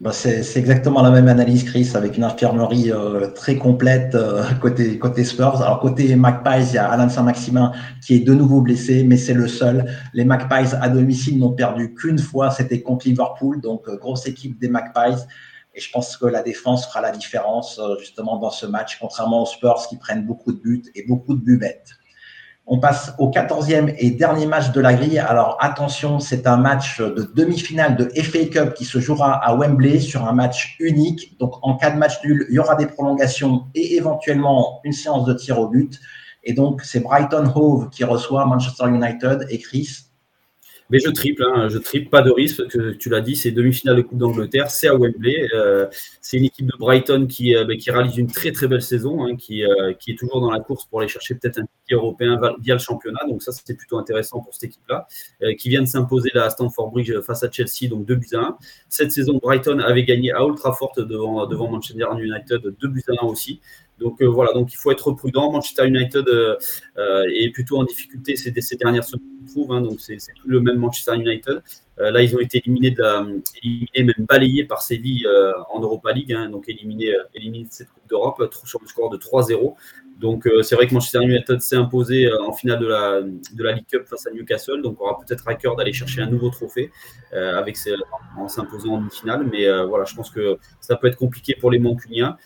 [0.00, 4.98] Bah, c'est exactement la même analyse, Chris, avec une infirmerie euh, très complète euh, côté,
[4.98, 5.62] côté Spurs.
[5.62, 7.72] Alors, côté Magpies, il y a Alan Saint-Maximin
[8.04, 9.88] qui est de nouveau blessé, mais c'est le seul.
[10.12, 14.58] Les Magpies à domicile n'ont perdu qu'une fois, c'était contre Liverpool, donc euh, grosse équipe
[14.60, 15.22] des Magpies.
[15.76, 19.46] Et je pense que la défense fera la différence justement dans ce match, contrairement aux
[19.46, 21.60] Spurs qui prennent beaucoup de buts et beaucoup de buts.
[22.66, 25.18] On passe au quatorzième et dernier match de la grille.
[25.18, 30.00] Alors attention, c'est un match de demi-finale de FA Cup qui se jouera à Wembley
[30.00, 31.38] sur un match unique.
[31.38, 35.26] Donc en cas de match nul, il y aura des prolongations et éventuellement une séance
[35.26, 36.00] de tir au but.
[36.42, 40.03] Et donc c'est Brighton Hove qui reçoit Manchester United et Chris.
[40.90, 43.96] Mais je triple, hein, je triple, pas de risque, que tu l'as dit, c'est demi-finale
[43.96, 45.48] de Coupe d'Angleterre, c'est à Wembley.
[45.54, 45.86] Euh,
[46.20, 49.24] c'est une équipe de Brighton qui, euh, ben, qui réalise une très très belle saison,
[49.24, 51.94] hein, qui, euh, qui est toujours dans la course pour aller chercher peut-être un ticket
[51.94, 53.20] européen via le championnat.
[53.28, 55.06] Donc ça, c'était plutôt intéressant pour cette équipe-là,
[55.58, 58.58] qui vient de s'imposer à Stamford Bridge face à Chelsea, donc 2 buts à 1.
[58.88, 63.24] Cette saison, Brighton avait gagné à Old Trafford devant, devant Manchester United, 2 buts à
[63.24, 63.60] 1 aussi.
[63.98, 65.52] Donc euh, voilà, donc il faut être prudent.
[65.52, 66.56] Manchester United euh,
[66.98, 69.72] euh, est plutôt en difficulté ces, dernières semaines, trouve.
[69.72, 71.62] Hein, donc c'est plus le même Manchester United.
[71.98, 75.26] là, ils ont été éliminés, de éliminés même balayés par Séville
[75.72, 79.74] en Europa League, hein, donc éliminés, de cette Coupe d'Europe sur le score de 3-0.
[80.20, 83.86] Donc c'est vrai que Manchester United s'est imposé en finale de la, de la League
[83.90, 84.82] Cup face à Newcastle.
[84.82, 86.90] Donc on aura peut-être à cœur d'aller chercher un nouveau trophée
[87.32, 87.76] avec
[88.38, 89.46] en s'imposant en demi-finale.
[89.50, 92.36] Mais voilà, je pense que ça peut être compliqué pour les Mancuniens.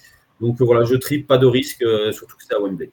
[0.41, 2.91] Donc euh, voilà, je tripe, pas de risque, euh, surtout que c'est à Wembley.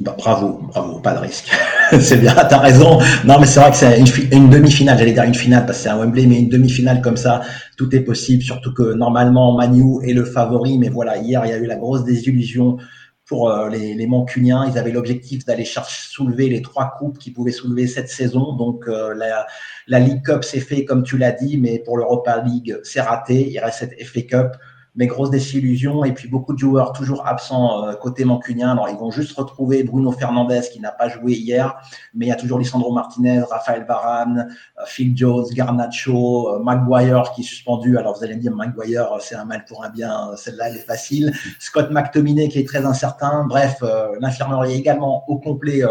[0.00, 1.50] Bah, bravo, bravo, pas de risque.
[2.00, 2.98] c'est bien, t'as raison.
[3.24, 3.98] Non, mais c'est vrai que c'est
[4.32, 7.16] une, demi-finale, j'allais dire une finale parce que c'est à Wembley, mais une demi-finale comme
[7.16, 7.42] ça,
[7.76, 11.52] tout est possible, surtout que normalement Manu est le favori, mais voilà, hier il y
[11.52, 12.78] a eu la grosse désillusion
[13.26, 14.66] pour euh, les, les Mancuniens.
[14.70, 18.54] Ils avaient l'objectif d'aller chercher, soulever les trois coupes qu'ils pouvaient soulever cette saison.
[18.56, 19.46] Donc la,
[19.86, 23.48] la League Cup s'est fait comme tu l'as dit, mais pour l'Europa League, c'est raté.
[23.50, 24.56] Il reste cette FA Cup
[24.94, 26.04] mais grosse désillusion.
[26.04, 28.72] Et puis beaucoup de joueurs toujours absents euh, côté mancunien.
[28.72, 31.76] Alors ils vont juste retrouver Bruno Fernandez qui n'a pas joué hier,
[32.14, 37.32] mais il y a toujours Lisandro Martinez, Raphaël Varane, euh, Phil Jones, Garnacho, euh, Maguire
[37.34, 37.98] qui est suspendu.
[37.98, 40.86] Alors vous allez me dire Maguire, c'est un mal pour un bien, celle-là elle est
[40.86, 41.32] facile.
[41.58, 43.44] Scott McTominay qui est très incertain.
[43.48, 43.82] Bref,
[44.20, 45.82] l'infirmerie également au complet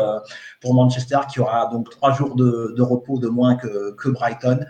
[0.61, 4.65] pour Manchester qui aura donc trois jours de, de repos de moins que, que Brighton.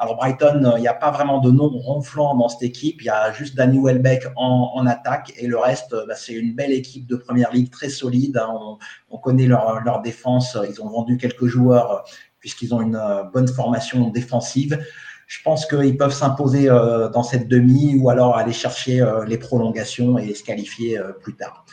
[0.00, 3.02] Alors Brighton, euh, il n'y a pas vraiment de nom ronflant dans cette équipe.
[3.02, 6.70] Il y a juste Danny Welbeck en, attaque et le reste, bah, c'est une belle
[6.70, 8.36] équipe de première ligue très solide.
[8.36, 8.78] Hein.
[9.10, 10.56] On, connaît leur, défense.
[10.70, 11.98] Ils ont vendu quelques joueurs euh,
[12.38, 14.78] puisqu'ils ont une euh, bonne formation défensive.
[15.26, 20.32] Je pense qu'ils peuvent s'imposer dans cette demi ou alors aller chercher les prolongations et
[20.32, 21.66] se qualifier plus tard.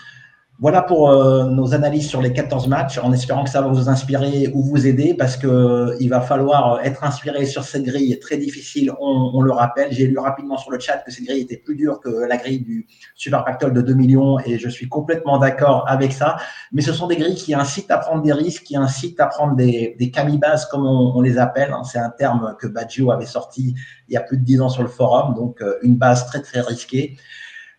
[0.58, 3.90] Voilà pour euh, nos analyses sur les 14 matchs, en espérant que ça va vous
[3.90, 8.38] inspirer ou vous aider, parce que euh, va falloir être inspiré sur cette grille très
[8.38, 9.92] difficile, on, le rappelle.
[9.92, 12.62] J'ai lu rapidement sur le chat que cette grille était plus dure que la grille
[12.62, 16.38] du Super Pactol de 2 millions, et je suis complètement d'accord avec ça.
[16.72, 19.58] Mais ce sont des grilles qui incitent à prendre des risques, qui incitent à prendre
[19.58, 21.74] des, camibas, comme on, les appelle.
[21.74, 21.84] Hein.
[21.84, 23.76] C'est un terme que Baggio avait sorti
[24.08, 26.42] il y a plus de 10 ans sur le forum, donc euh, une base très
[26.42, 27.18] très risquée.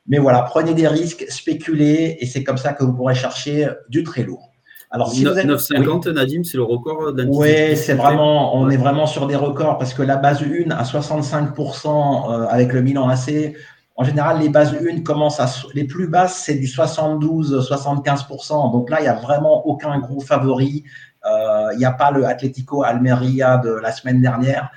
[0.09, 4.05] Mais voilà, prenez des risques, spéculez, et c'est comme ça que vous pourrez chercher du
[4.05, 4.53] très lourd.
[4.91, 9.35] Alors, si 9,50 Nadim, c'est le record Oui, c'est vraiment, on est vraiment sur des
[9.35, 13.55] records parce que la base 1 à 65% euh, avec le Milan AC.
[13.97, 18.73] En général, les bases 1 commencent à, les plus basses, c'est du 72-75%.
[18.73, 20.85] Donc là, il n'y a vraiment aucun gros favori.
[21.25, 24.71] Euh, il n'y a pas le Atlético Almeria de la semaine dernière.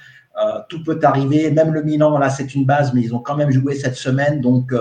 [0.70, 1.52] Tout peut arriver.
[1.52, 4.40] Même le Milan, là, c'est une base, mais ils ont quand même joué cette semaine.
[4.42, 4.74] Donc,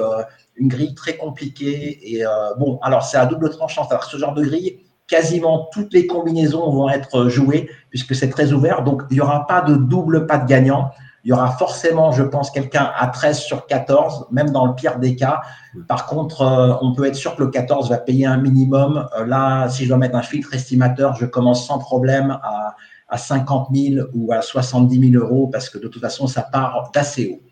[0.56, 1.98] une grille très compliquée.
[2.14, 2.24] Et
[2.58, 3.88] bon, alors c'est à double tranchant.
[4.08, 4.78] Ce genre de grille,
[5.08, 8.84] quasiment toutes les combinaisons vont être jouées puisque c'est très ouvert.
[8.84, 10.92] Donc, il n'y aura pas de double pas de gagnant.
[11.24, 14.98] Il y aura forcément, je pense, quelqu'un à 13 sur 14, même dans le pire
[14.98, 15.42] des cas.
[15.88, 19.08] Par contre, euh, on peut être sûr que le 14 va payer un minimum.
[19.18, 22.76] Euh, là, si je dois mettre un filtre estimateur, je commence sans problème à,
[23.08, 26.90] à 50 000 ou à 70 000 euros parce que de toute façon, ça part
[26.94, 27.42] d'assez haut.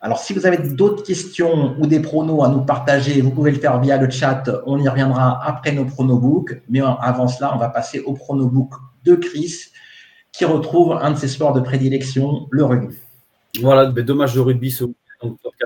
[0.00, 3.58] Alors, si vous avez d'autres questions ou des pronos à nous partager, vous pouvez le
[3.58, 4.42] faire via le chat.
[4.66, 6.60] On y reviendra après nos pronobooks.
[6.68, 8.72] Mais avant cela, on va passer au pronobook
[9.04, 9.66] de Chris
[10.32, 12.96] qui retrouve un de ses sports de prédilection, le rugby.
[13.60, 14.84] Voilà, deux matchs de rugby ce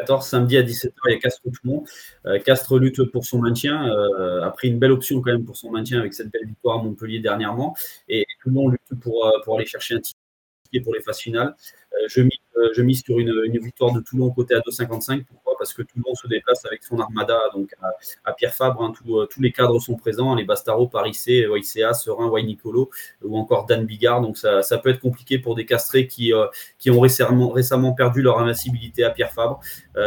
[0.07, 1.85] 14, samedi à 17h, il y a Castres-Toulon.
[2.27, 5.57] Euh, Castres lutte pour son maintien, euh, a pris une belle option quand même pour
[5.57, 7.77] son maintien avec cette belle victoire à Montpellier dernièrement.
[8.09, 10.21] Et Toulon lutte pour, euh, pour aller chercher un titre
[10.85, 11.55] pour les phases finales.
[11.95, 15.25] Euh, je, mise, euh, je mise sur une, victoire de Toulon côté à 2,55.
[15.25, 15.55] Pourquoi?
[15.59, 17.75] Parce que Toulon se déplace avec son armada donc
[18.25, 18.83] à, Pierre Fabre.
[18.83, 18.93] Hein.
[19.09, 22.91] Euh, tous les cadres sont présents les Bastaro, Paris C, YCA, Serein, Y Nicolo
[23.23, 24.21] ou encore Dan Bigard.
[24.21, 26.33] Donc ça, peut être compliqué pour des castrés qui,
[26.79, 29.61] qui ont récemment, récemment perdu leur invincibilité à Pierre Fabre.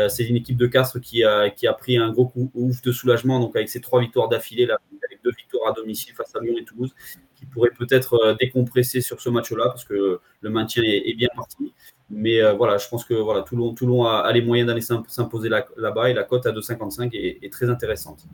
[0.08, 2.91] C'est une équipe de Castres qui a, qui a pris un gros coup ouf de
[2.91, 6.56] soulagement donc avec ses trois victoires d'affilée, avec deux victoires à domicile face à Lyon
[6.58, 6.93] et Toulouse
[7.39, 11.74] qui pourrait peut-être euh, décompresser sur ce match-là parce que le maintien est, bien parti.
[12.12, 16.10] Mais euh, voilà, je pense que voilà, Toulon, Toulon a, les moyens d'aller s'imposer là-bas
[16.10, 18.26] et la cote à 2,55 est, est très intéressante.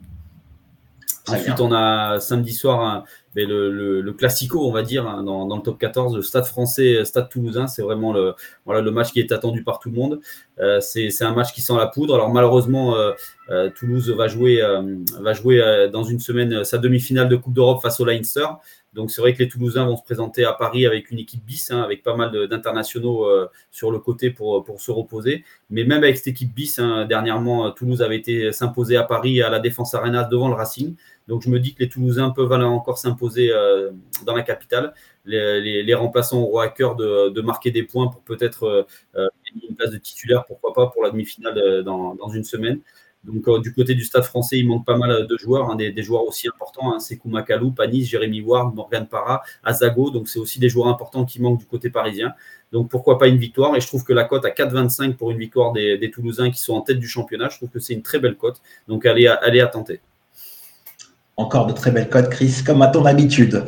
[1.28, 3.04] Ensuite, on a samedi soir hein,
[3.34, 7.28] le, le, classico, on va dire, hein, dans, le top 14, le Stade français, Stade
[7.28, 7.66] toulousain.
[7.66, 10.20] C'est vraiment le, voilà, le match qui est attendu par tout le monde.
[10.60, 12.14] Euh, c'est un match qui sent la poudre.
[12.14, 12.94] Alors, malheureusement,
[13.74, 14.62] Toulouse va jouer,
[15.20, 18.46] va jouer dans une semaine sa demi-finale de Coupe d'Europe face au Leinster.
[18.96, 21.70] Donc c'est vrai que les Toulousains vont se présenter à Paris avec une équipe bis,
[21.70, 25.44] hein, avec pas mal d'internationaux euh, sur le côté pour, se reposer.
[25.68, 29.50] Mais même avec cette équipe bis, hein, dernièrement, Toulouse avait été s'imposer à Paris à
[29.50, 30.96] la Défense Arena devant le Racing.
[31.28, 33.90] Donc je me dis que les Toulousains peuvent encore s'imposer euh,
[34.24, 34.94] dans la capitale.
[35.26, 39.28] Les, remplaçants auront à cœur de, marquer des points pour peut-être euh,
[39.68, 42.80] une place de titulaire, pourquoi pas, pour la demi-finale dans une semaine.
[43.26, 46.02] Donc, euh, du côté du stade français, il manque pas mal de joueurs, hein, des,
[46.02, 46.94] joueurs aussi importants.
[46.94, 50.10] Hein, Sekou Makalou, Panis, Jérémy Ward, Morgan Parra, Azago.
[50.10, 52.32] Donc, c'est aussi des joueurs importants qui manquent du côté parisien.
[52.72, 53.74] Donc, pourquoi pas une victoire?
[53.76, 56.74] Et je trouve que la cote à 4,25 pour une victoire des, Toulousains qui sont
[56.74, 58.60] en tête du championnat, je trouve que c'est une très belle cote.
[58.86, 60.00] Donc, allez, allez à tenter.
[61.36, 63.64] Encore de très belles cotes, Chris, comme à ton habitude.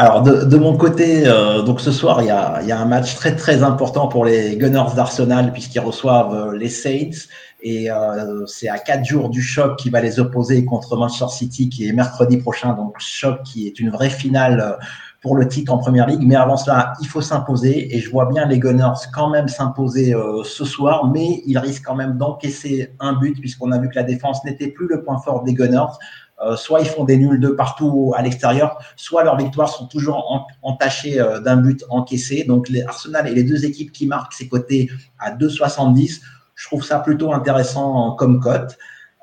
[0.00, 3.64] Alors, de, mon côté, euh, donc ce soir, il y, a, un match très très
[3.64, 7.26] important pour les Gunners d'Arsenal puisqu'ils reçoivent euh, les Saints.
[7.60, 11.68] Et euh, c'est à quatre jours du choc qui va les opposer contre Manchester City
[11.68, 12.74] qui est mercredi prochain.
[12.74, 14.78] Donc, choc qui est une vraie finale
[15.20, 16.22] pour le titre en première ligue.
[16.22, 17.96] Mais avant cela, il faut s'imposer.
[17.96, 21.96] Et je vois bien les Gunners quand même s'imposer ce soir, mais ils risquent quand
[21.96, 25.42] même d'encaisser un but puisqu'on a vu que la défense n'était plus le point fort
[25.42, 25.98] des Gunners.
[26.40, 30.46] Euh, soit ils font des nuls de partout à l'extérieur, soit leurs victoires sont toujours
[30.62, 32.44] entachées euh, d'un but encaissé.
[32.44, 34.88] Donc les Arsenal et les deux équipes qui marquent ces côtés
[35.18, 36.20] à 2,70,
[36.58, 38.76] je trouve ça plutôt intéressant comme cote.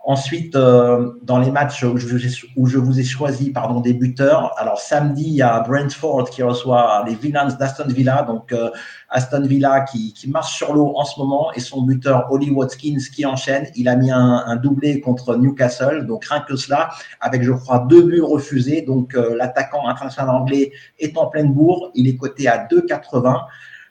[0.08, 5.24] Ensuite, euh, dans les matchs où je, vous ai choisi pardon, des buteurs, alors samedi,
[5.24, 8.22] il y a Brentford qui reçoit les Villains d'Aston Villa.
[8.22, 8.70] Donc, euh,
[9.10, 13.26] Aston Villa qui, marche sur l'eau en ce moment et son buteur, Ollie Watkins, qui
[13.26, 13.68] enchaîne.
[13.76, 16.06] Il a mis un, un, doublé contre Newcastle.
[16.06, 18.84] Donc, rien que cela, avec, je crois, deux buts refusés.
[18.84, 21.92] Donc, euh, l'attaquant international anglais est en pleine bourre.
[21.96, 23.42] Il est coté à 2,80.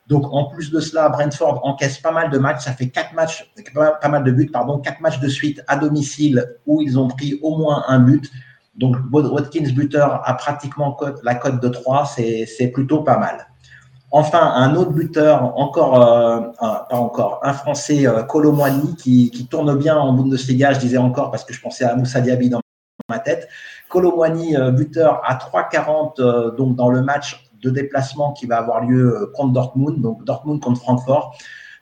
[0.06, 2.64] Donc, en plus de cela, Brentford encaisse pas mal de matchs.
[2.64, 6.44] Ça fait quatre matchs, pas mal de buts, pardon, quatre matchs de suite à domicile
[6.66, 8.30] où ils ont pris au moins un but.
[8.76, 12.06] Donc, Watkins buteur a pratiquement la cote de 3.
[12.16, 13.46] C'est plutôt pas mal.
[14.10, 18.22] Enfin, un autre buteur, encore, euh, pas encore, un Français, euh,
[18.96, 20.72] qui, tourne bien en Bundesliga.
[20.72, 22.60] Je disais encore parce que je pensais à Moussa Diaby dans
[23.08, 23.48] ma tête.
[23.88, 28.84] Colomwani, euh, buteur à 3,40 euh, donc dans le match de déplacement qui va avoir
[28.84, 31.36] lieu euh, contre Dortmund, donc Dortmund contre Francfort.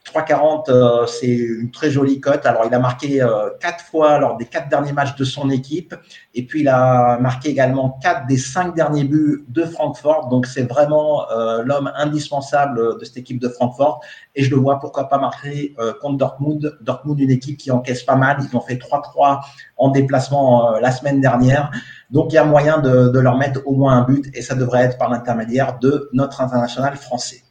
[0.05, 2.44] 3,40, euh, c'est une très jolie cote.
[2.44, 5.94] Alors, il a marqué euh, quatre fois lors des quatre derniers matchs de son équipe.
[6.34, 10.28] Et puis, il a marqué également quatre des cinq derniers buts de Francfort.
[10.28, 11.26] Donc, c'est vraiment
[11.64, 14.00] l'homme indispensable de cette équipe de Francfort.
[14.34, 16.78] Et je le vois, pourquoi pas marquer contre Dortmund.
[16.80, 18.38] Dortmund, une équipe qui encaisse pas mal.
[18.40, 19.40] Ils ont fait 3-3
[19.76, 21.70] en déplacement la semaine dernière.
[22.11, 24.82] Donc, il y a moyen de, leur mettre au moins un but et ça devrait
[24.82, 27.42] être par l'intermédiaire de notre international français.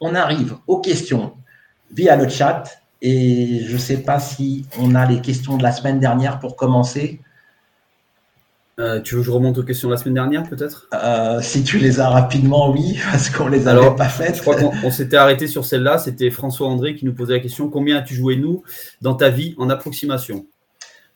[0.00, 1.34] On arrive aux questions
[1.92, 2.64] via le chat
[3.02, 6.56] et je ne sais pas si on a les questions de la semaine dernière pour
[6.56, 7.20] commencer.
[8.78, 10.88] Euh, tu veux que je remonte aux questions de la semaine dernière, peut-être?
[10.94, 14.36] Euh, Si tu les as rapidement, oui, parce qu'on les avait pas faites.
[14.36, 15.98] Je crois qu'on s'était arrêté sur celle-là.
[15.98, 18.62] C'était François André qui nous posait la question combien as-tu joué nous
[19.02, 20.46] dans ta vie en approximation?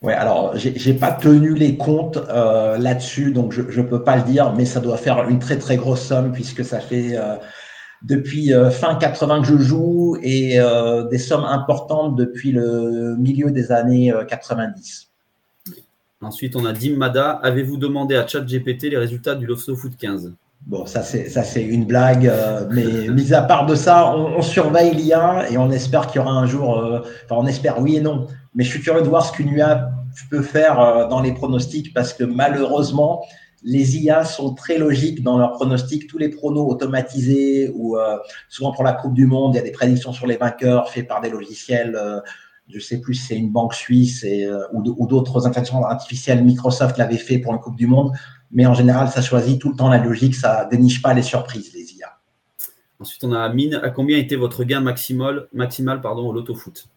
[0.03, 4.23] Ouais, alors j'ai pas tenu les comptes euh, là-dessus, donc je ne peux pas le
[4.23, 7.17] dire, mais ça doit faire une très très grosse somme puisque ça fait
[8.05, 10.59] depuis fin 80 que je joue et
[11.11, 15.11] des sommes importantes depuis le milieu des années 90.
[16.21, 17.31] Ensuite, on a Dim Mada.
[17.43, 20.33] Avez-vous demandé à ChatGPT les résultats du Lofso Foot 15
[20.67, 24.41] Bon, ça c'est ça c'est une blague, euh, mais mis à part de ça, on,
[24.41, 26.79] surveille l'IA et on espère qu'il y aura un jour.
[26.79, 28.29] Euh, enfin, on espère oui et non.
[28.55, 29.91] Mais je suis curieux de voir ce qu'une IA
[30.31, 33.27] peut faire euh, dans les pronostics parce que malheureusement,
[33.65, 36.07] les IA sont très logiques dans leurs pronostics.
[36.07, 37.97] Tous les pronos automatisés ou
[38.49, 41.09] souvent pour la Coupe du Monde, il y a des prédictions sur les vainqueurs faites
[41.09, 41.99] par des logiciels
[42.69, 47.19] je sais plus si c'est une banque suisse euh, ou d'autres intelligences artificielles, Microsoft l'avait
[47.19, 48.13] fait pour une Coupe du Monde,
[48.51, 51.73] mais en général, ça choisit tout le temps la logique, ça déniche pas les surprises,
[51.75, 52.19] les IA.
[53.01, 53.81] Ensuite, on a Amine.
[53.83, 56.89] À combien était votre gain maximal, maximal pardon, au loto-foot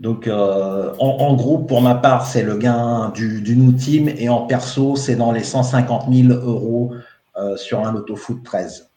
[0.00, 4.28] donc, euh, en, gros, pour ma part, c'est le gain du, du New Team et
[4.28, 6.94] en perso, c'est dans les 150 000 euros
[7.36, 8.88] euh, sur un loto-foot 13.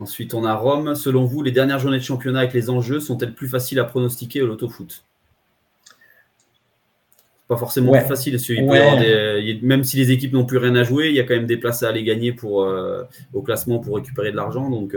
[0.00, 0.96] Ensuite, on a Rome.
[0.96, 4.42] Selon vous, les dernières journées de championnat avec les enjeux sont-elles plus faciles à pronostiquer
[4.42, 5.04] au loto-foot
[7.46, 8.38] Pas forcément plus facile.
[9.62, 11.58] même si les équipes n'ont plus rien à jouer, il y a quand même des
[11.58, 14.68] places à aller gagner pour, euh, au classement pour récupérer de l'argent.
[14.68, 14.96] Donc,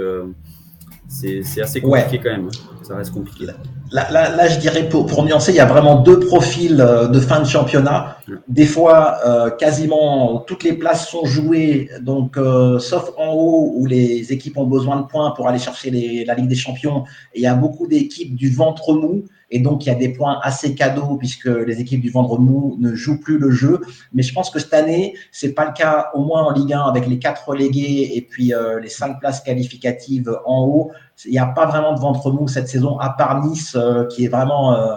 [1.11, 2.47] c'est assez compliqué quand même.
[2.47, 2.83] Hein.
[2.83, 3.45] Ça reste compliqué.
[3.91, 7.19] Là, là, je dirais pour, pour nuancer, il y a vraiment deux profils euh, de
[7.19, 8.17] fin de championnat.
[8.47, 13.85] Des fois, euh, quasiment toutes les places sont jouées, donc euh, sauf en haut où
[13.85, 17.03] les équipes ont besoin de points pour aller chercher les, la Ligue des Champions.
[17.33, 20.09] Et il y a beaucoup d'équipes du ventre mou et donc, il y a des
[20.09, 23.81] points assez cadeaux puisque les équipes du Vendre Mou ne jouent plus le jeu.
[24.13, 26.81] Mais je pense que cette année, c'est pas le cas, au moins en Ligue 1,
[26.81, 30.91] avec les quatre relégués et puis euh, les cinq places qualificatives en haut.
[31.25, 34.23] Il n'y a pas vraiment de ventre mou cette saison, à part Nice, euh, qui
[34.23, 34.95] est vraiment euh,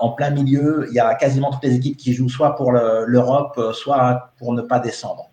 [0.00, 0.86] en plein milieu.
[0.88, 4.62] Il y a quasiment toutes les équipes qui jouent soit pour l'Europe, soit pour ne
[4.62, 5.28] pas descendre.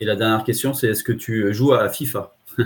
[0.00, 2.34] Et la dernière question, c'est est-ce que tu joues à FIFA?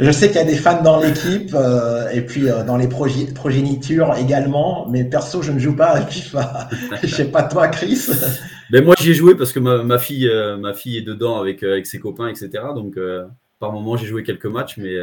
[0.00, 2.88] je sais qu'il y a des fans dans l'équipe euh, et puis euh, dans les
[2.88, 6.68] progénitures également, mais perso, je ne joue pas à FIFA.
[7.02, 8.08] je sais pas toi, Chris.
[8.70, 11.62] Mais moi, j'y ai joué parce que ma, fille, euh, ma fille est dedans avec,
[11.62, 12.50] avec ses copains, etc.
[12.74, 12.98] Donc,
[13.58, 14.96] par moment, j'ai joué quelques matchs, mais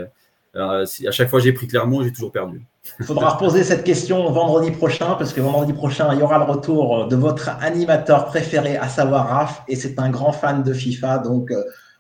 [0.56, 2.62] à chaque fois j'ai pris Clermont, j'ai toujours perdu.
[3.00, 6.46] Il faudra reposer cette question vendredi prochain, parce que vendredi prochain, il y aura le
[6.46, 11.20] retour de votre animateur préféré, à savoir Raph, et c'est un grand fan de FIFA,
[11.20, 11.54] donc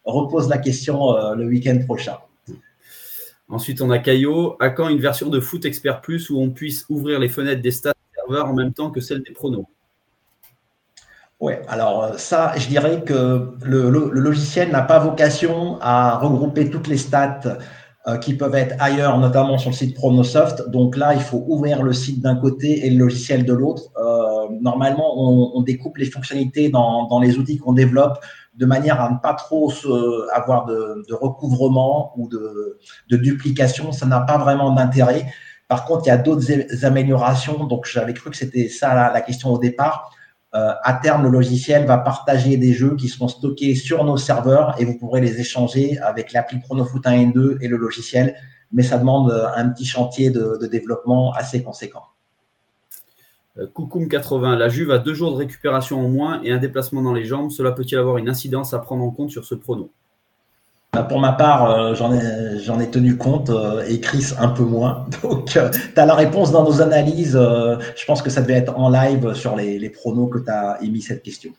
[0.05, 2.17] repose la question le week-end prochain.
[3.49, 4.55] Ensuite, on a Caillot.
[4.59, 7.71] À quand une version de Foot Expert Plus où on puisse ouvrir les fenêtres des
[7.71, 9.65] stats serveurs en même temps que celles des pronos?
[11.39, 16.87] Oui, alors euh, ça, je dirais que le, logiciel n'a pas vocation à regrouper toutes
[16.87, 17.57] les stats
[18.07, 20.69] euh, qui peuvent être ailleurs, notamment sur le site Pronosoft.
[20.69, 23.83] Donc là, il faut ouvrir le site d'un côté et le logiciel de l'autre.
[23.97, 28.19] Euh, normalement, on, découpe les fonctionnalités dans les outils qu'on développe
[28.59, 29.71] de manière à ne pas trop
[30.33, 32.77] avoir de, recouvrement ou de,
[33.17, 33.91] duplication.
[33.93, 35.25] Ça n'a pas vraiment d'intérêt.
[35.69, 36.45] Par contre, il y a d'autres
[36.83, 37.63] améliorations.
[37.65, 40.11] Donc, j'avais cru que c'était ça la, question au départ.
[40.55, 44.75] Euh, à terme, le logiciel va partager des jeux qui seront stockés sur nos serveurs
[44.79, 48.35] et vous pourrez les échanger avec l'appli Chronofoot 1 et 2 et le logiciel.
[48.73, 52.03] Mais ça demande un petit chantier de développement assez conséquent.
[53.73, 57.13] Koukoum 80, la Juve a deux jours de récupération en moins et un déplacement dans
[57.13, 57.51] les jambes.
[57.51, 59.91] Cela peut-il avoir une incidence à prendre en compte sur ce prono?
[60.91, 64.63] Bah, pour ma part, euh, j'en ai, ai, tenu compte euh, et Chris un peu
[64.63, 65.05] moins.
[65.21, 67.33] Donc, euh, tu as la réponse dans nos analyses.
[67.33, 70.79] je pense que ça devait être en live sur les, les pronos que tu as
[70.81, 71.51] émis cette question.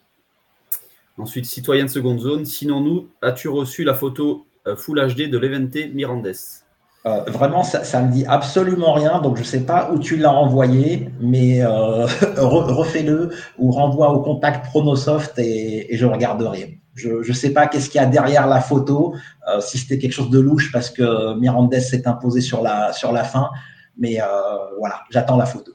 [1.17, 2.45] Ensuite, citoyen de seconde zone.
[2.45, 6.60] Sinon, nous, as-tu reçu la photo Full HD de l'Evente Mirandes
[7.07, 10.17] euh, vraiment, ça, ça me dit absolument rien, donc je ne sais pas où tu
[10.17, 16.79] l'as envoyé, mais euh, refais-le ou renvoie au contact Pronosoft et, et je regarderai.
[16.95, 19.15] Je ne sais pas qu'est-ce qu'il y a derrière la photo,
[19.49, 23.13] euh, si c'était quelque chose de louche parce que Mirandes s'est imposé sur la, sur
[23.13, 23.49] la fin,
[23.97, 24.19] mais
[24.79, 25.73] voilà, j'attends la photo.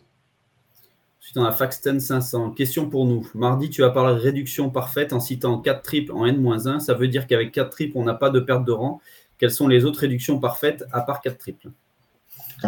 [1.20, 2.52] Ensuite, on a Faxten 500.
[2.52, 3.28] Question pour nous.
[3.34, 6.80] Mardi, tu as parlé de réduction parfaite en citant 4 triples en N-1.
[6.80, 9.02] Ça veut dire qu'avec 4 triples, on n'a pas de perte de rang.
[9.38, 11.70] Quelles sont les autres réductions parfaites à part 4 triples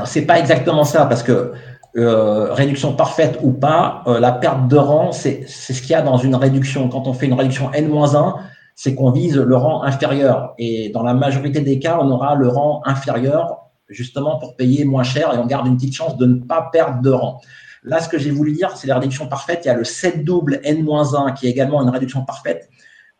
[0.05, 1.53] Ce n'est pas exactement ça, parce que
[1.95, 6.01] euh, réduction parfaite ou pas, euh, la perte de rang, c'est ce qu'il y a
[6.01, 6.89] dans une réduction.
[6.89, 8.35] Quand on fait une réduction N-1,
[8.75, 10.53] c'est qu'on vise le rang inférieur.
[10.59, 15.03] Et dans la majorité des cas, on aura le rang inférieur justement pour payer moins
[15.03, 17.41] cher et on garde une petite chance de ne pas perdre de rang.
[17.83, 19.61] Là, ce que j'ai voulu dire, c'est la réduction parfaite.
[19.63, 22.69] Il y a le 7 double N-1 qui est également une réduction parfaite.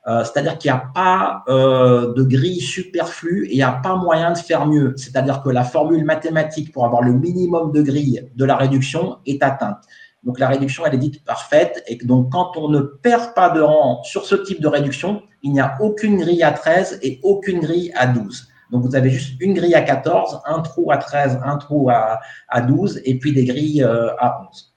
[0.08, 3.96] Euh, c'est-à-dire qu'il n'y a pas euh, de grille superflue et il n'y a pas
[3.96, 4.94] moyen de faire mieux.
[4.96, 9.44] C'est-à-dire que la formule mathématique pour avoir le minimum de grille de la réduction est
[9.44, 9.84] atteinte.
[10.24, 11.84] Donc la réduction, elle est dite parfaite.
[11.88, 15.52] Et donc quand on ne perd pas de rang sur ce type de réduction, il
[15.52, 18.48] n'y a aucune grille à 13 et aucune grille à 12.
[18.72, 22.20] Donc vous avez juste une grille à 14, un trou à 13, un trou à,
[22.48, 24.77] à 12 et puis des grilles euh, à 11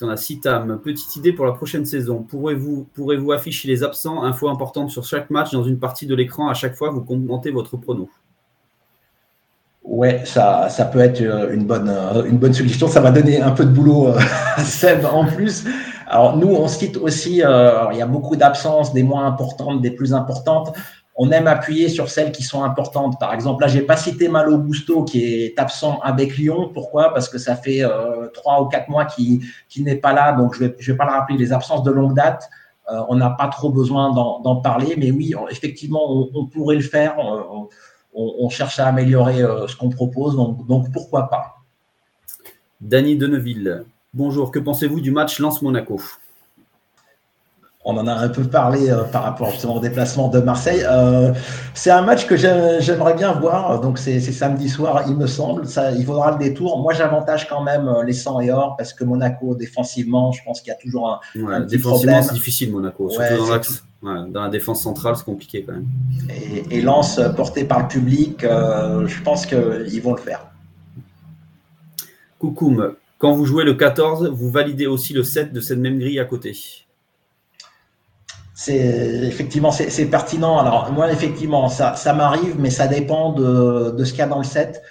[0.00, 0.78] dans la CITAM.
[0.82, 2.22] Petite idée pour la prochaine saison.
[2.22, 6.48] Pourrez-vous pourrez afficher les absents, infos importantes sur chaque match dans une partie de l'écran
[6.48, 8.08] à chaque fois vous commentez votre prono
[9.88, 12.88] Ouais, ça, peut être euh, une bonne, euh, une suggestion.
[12.88, 14.18] Ça va donner un peu de boulot euh,
[14.56, 15.64] à Seb en plus.
[16.06, 20.14] Alors nous, on cite aussi, il y a beaucoup d'absences, des moins importantes, des plus
[20.14, 20.74] importantes
[21.20, 23.18] on aime appuyer sur celles qui sont importantes.
[23.18, 26.70] Par exemple, là, j'ai pas cité Malo Busto qui est absent avec Lyon.
[26.72, 27.12] Pourquoi?
[27.12, 29.42] Parce que ça fait euh, trois ou quatre mois qu'il
[29.78, 31.36] n'est pas là, donc je vais, je vais pas le rappeler.
[31.36, 32.48] Les absences de longue date,
[32.92, 37.16] euh, on n'a pas trop besoin d'en parler, mais oui, effectivement, on, pourrait le faire.
[38.14, 41.56] On, cherche à améliorer euh, ce qu'on propose, donc, pourquoi pas?
[42.80, 44.52] Dany Deneville, bonjour.
[44.52, 46.00] Que pensez-vous du match Lance-Monaco
[47.88, 50.84] on en a un peu parlé euh, par rapport justement au déplacement de Marseille.
[50.86, 51.32] Euh,
[51.72, 53.80] c'est un match que j'aimerais bien voir.
[53.80, 55.66] Donc c'est samedi soir, il me semble.
[55.66, 56.82] Ça, il faudra le détour.
[56.82, 60.60] Moi, j'avantage quand même euh, les 100 et or parce que Monaco défensivement, je pense
[60.60, 63.82] qu'il y a toujours un, ouais, défensivement, c'est difficile Monaco, surtout dans l'axe.
[64.02, 65.86] dans la défense centrale, c'est compliqué quand même.
[66.28, 70.46] Et, et Lance porté par le public, je pense qu'ils vont le faire.
[72.38, 76.20] Coucoum, quand vous jouez le 14, vous validez aussi le 7 de cette même grille
[76.20, 76.52] à côté
[78.58, 80.58] c'est effectivement c'est pertinent.
[80.58, 84.26] Alors moi effectivement ça, ça m'arrive, mais ça dépend de, de ce qu'il y a
[84.26, 84.82] dans le set.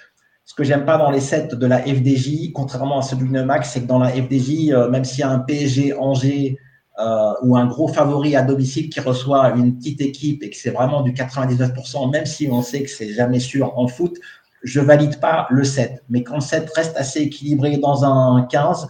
[0.46, 3.70] Ce que j'aime pas dans les sets de la FDJ, contrairement à celui de Max,
[3.70, 6.56] c'est que dans la FDJ, euh, même s'il y a un PSG Angers
[6.98, 10.70] euh, ou un gros favori à domicile qui reçoit une petite équipe et que c'est
[10.70, 14.16] vraiment du 99%, même si on sait que c'est jamais sûr en foot,
[14.62, 16.02] je valide pas le set.
[16.08, 18.88] Mais quand le set reste assez équilibré dans un 15,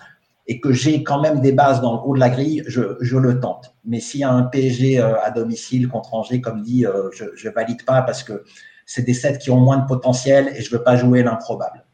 [0.49, 3.39] et que j'ai quand même des bases dans le haut de la grille, je, le
[3.39, 3.75] tente.
[3.85, 7.49] Mais s'il y a un PSG euh, à domicile contre Angers, comme dit, euh, je
[7.49, 8.45] ne valide pas parce que
[8.87, 11.85] c'est des sets qui ont moins de potentiel et je ne veux pas jouer l'improbable.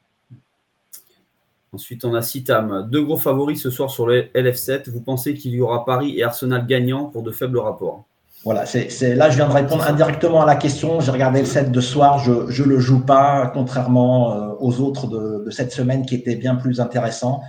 [1.73, 2.89] Ensuite, on a Citam.
[2.89, 4.89] Deux gros favoris ce soir sur le LF7.
[4.89, 8.05] Vous pensez qu'il y aura Paris et Arsenal gagnants pour de faibles rapports?
[8.45, 11.01] Voilà, c'est là je viens de répondre indirectement à la question.
[11.01, 15.07] J'ai regardé le set de soir, je ne le joue pas, contrairement euh, aux autres
[15.07, 17.41] de, de, cette semaine qui étaient bien plus intéressants.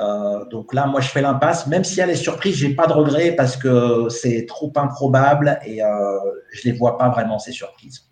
[0.00, 1.66] Euh, donc là, moi, je fais l'impasse.
[1.66, 5.82] Même si elle est surprise, j'ai pas de regret parce que c'est trop improbable et
[5.82, 6.18] euh,
[6.52, 8.08] je les vois pas vraiment ces surprises.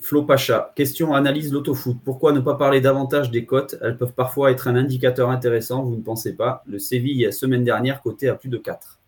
[0.00, 1.98] Flo Pacha, question analyse l'autofoot.
[2.02, 3.76] Pourquoi ne pas parler davantage des cotes?
[3.82, 7.64] Elles peuvent parfois être un indicateur intéressant, vous ne pensez pas Le Séville, la semaine
[7.64, 8.98] dernière, coté à plus de 4.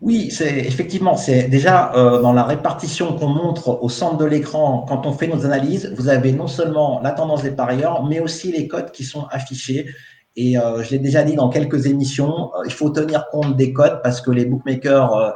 [0.00, 4.84] Oui, c'est effectivement, c'est déjà euh, dans la répartition qu'on montre au centre de l'écran
[4.88, 8.50] quand on fait nos analyses, vous avez non seulement la tendance des parieurs, mais aussi
[8.50, 9.86] les cotes qui sont affichées.
[10.36, 13.72] Et euh, je l'ai déjà dit dans quelques émissions, euh, il faut tenir compte des
[13.72, 15.30] codes parce que les bookmakers euh,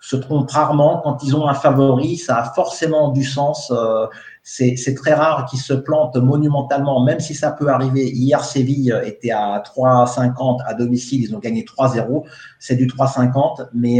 [0.00, 1.00] se trompent rarement.
[1.04, 3.72] Quand ils ont un favori, ça a forcément du sens.
[4.42, 8.08] c'est très rare qu'ils se plantent monumentalement, même si ça peut arriver.
[8.08, 12.24] Hier, Séville était à 3,50 à domicile, ils ont gagné 3-0.
[12.58, 13.98] C'est du 3,50, mais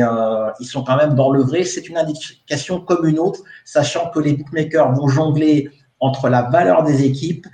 [0.60, 1.64] ils sont quand même dans le vrai.
[1.64, 5.68] C'est une indication comme une autre, sachant que les bookmakers vont jongler
[6.00, 7.46] entre la valeur des équipes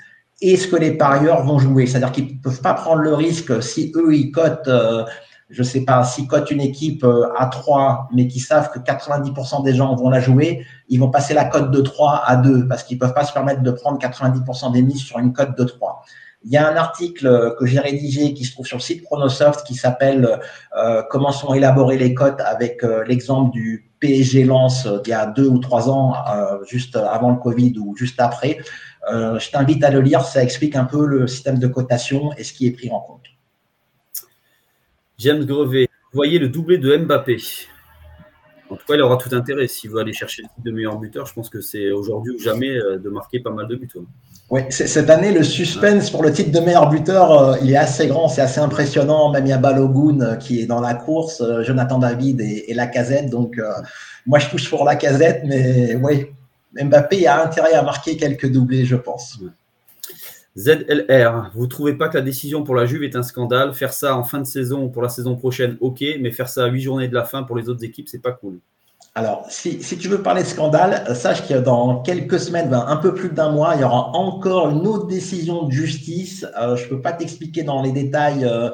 [0.45, 1.87] et ce que les parieurs vont jouer.
[1.87, 5.03] C'est-à-dire qu'ils ne peuvent pas prendre le risque si eux, ils cotent, euh,
[5.49, 8.79] je ne sais pas, s'ils cotent une équipe euh, à 3, mais qui savent que
[8.79, 12.69] 90% des gens vont la jouer, ils vont passer la cote de 3 à 2
[12.69, 15.57] parce qu'ils ne peuvent pas se permettre de prendre 90% des mises sur une cote
[15.57, 16.03] de 3.
[16.47, 19.67] Il y a un article que j'ai rédigé qui se trouve sur le site Chronosoft
[19.67, 20.41] qui s'appelle
[20.77, 25.47] euh, Comment sont élaborées les cotes avec l'exemple du PSG Lance d'il y a deux
[25.47, 26.13] ou trois ans,
[26.67, 28.59] juste avant le Covid ou juste après.
[29.13, 32.45] Euh, je t'invite à le lire, ça explique un peu le système de cotation et
[32.45, 33.25] ce qui est pris en compte.
[35.19, 37.39] James Grevet, vous voyez le doublé de Mbappé.
[38.71, 40.99] En tout cas, il aura tout intérêt s'il veut aller chercher le titre de meilleur
[40.99, 41.27] buteur.
[41.27, 43.89] Je pense que c'est aujourd'hui ou jamais euh, de marquer pas mal de buts.
[44.51, 48.07] Oui, cette année, le suspense pour le titre de meilleur buteur, euh, il est assez
[48.07, 49.31] grand, c'est assez impressionnant.
[49.31, 53.31] Même il y a Balogun qui est dans la course, Jonathan David et, et Lacazette.
[53.31, 53.61] Donc,
[54.27, 56.27] moi, je touche pour Lacazette, mais oui,
[56.83, 59.39] Mbappé a intérêt à marquer quelques doublés, je pense.
[60.57, 63.75] ZLR, vous ne trouvez pas que la décision pour la Juve est un scandale?
[63.75, 66.67] Faire ça en fin de saison pour la saison prochaine, ok, mais faire ça à
[66.69, 68.61] huit journées de la fin pour les autres équipes, c'est pas cool.
[69.17, 73.15] Alors, si, tu veux parler de scandale, sache que dans quelques semaines, ben, un peu
[73.15, 76.45] plus d'un mois, il y aura encore une autre décision de justice.
[76.61, 78.71] Euh, je ne peux pas t'expliquer dans les détails euh,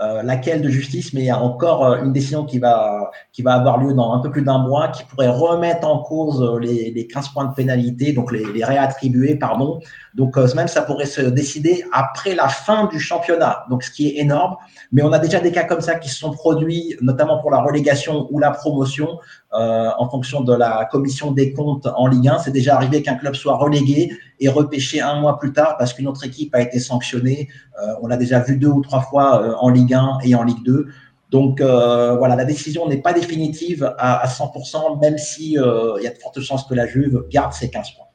[0.00, 3.42] euh, laquelle de justice, mais il y a encore euh, une décision qui va, qui
[3.42, 6.58] va avoir lieu dans un peu plus d'un mois, qui pourrait remettre en cause euh,
[6.58, 9.80] les, les 15 points de pénalité, donc les, les réattribuer, pardon.
[10.14, 14.20] Donc même ça pourrait se décider après la fin du championnat, donc ce qui est
[14.20, 14.56] énorme.
[14.92, 17.62] Mais on a déjà des cas comme ça qui se sont produits, notamment pour la
[17.62, 19.18] relégation ou la promotion,
[19.54, 22.40] euh, en fonction de la commission des comptes en Ligue 1.
[22.40, 26.08] C'est déjà arrivé qu'un club soit relégué et repêché un mois plus tard parce qu'une
[26.08, 27.48] autre équipe a été sanctionnée.
[27.82, 30.42] Euh, on l'a déjà vu deux ou trois fois euh, en Ligue 1 et en
[30.42, 30.88] Ligue 2.
[31.30, 36.10] Donc voilà, la décision n'est pas définitive à, à 100%, même si il y a
[36.10, 38.11] de fortes chances que la Juve garde ses 15 points.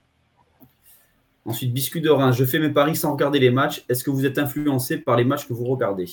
[1.48, 3.86] Ensuite, Biscuit de Reims, je fais mes paris sans regarder les matchs.
[3.88, 6.06] Est-ce que vous êtes influencé par les matchs que vous regardez?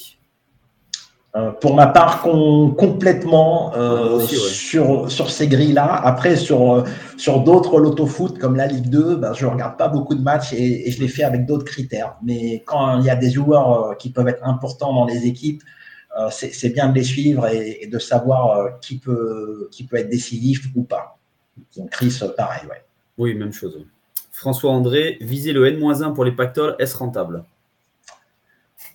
[1.34, 5.92] Euh, pour ma part, complètement euh, sur, sur ces grilles-là.
[5.92, 6.84] Après, sur, euh,
[7.16, 10.52] sur d'autres loto-foot comme la Ligue 2, ben, je ne regarde pas beaucoup de matchs
[10.52, 12.14] et, je les fais avec d'autres critères.
[12.22, 15.64] Mais quand il y a des joueurs qui peuvent être importants dans les équipes,
[16.30, 20.84] c'est bien de les suivre et, de savoir qui, peut, qui peut être décisif ou
[20.84, 21.18] pas.
[21.76, 22.84] Donc, Chris, pareil, ouais.
[23.18, 23.84] Oui, même chose.
[24.34, 27.44] François André, viser le N-1 pour les pactoles, est-ce rentable?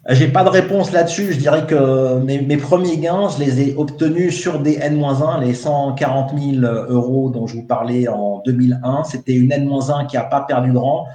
[0.09, 1.31] J'ai pas de réponse là-dessus.
[1.31, 6.37] Je dirais que mes, premiers gains, je les ai obtenus sur des N-1, les 140
[6.37, 9.05] 000 euros dont je vous parlais en 2001.
[9.05, 11.07] C'était une N-1 qui a pas perdu de rang.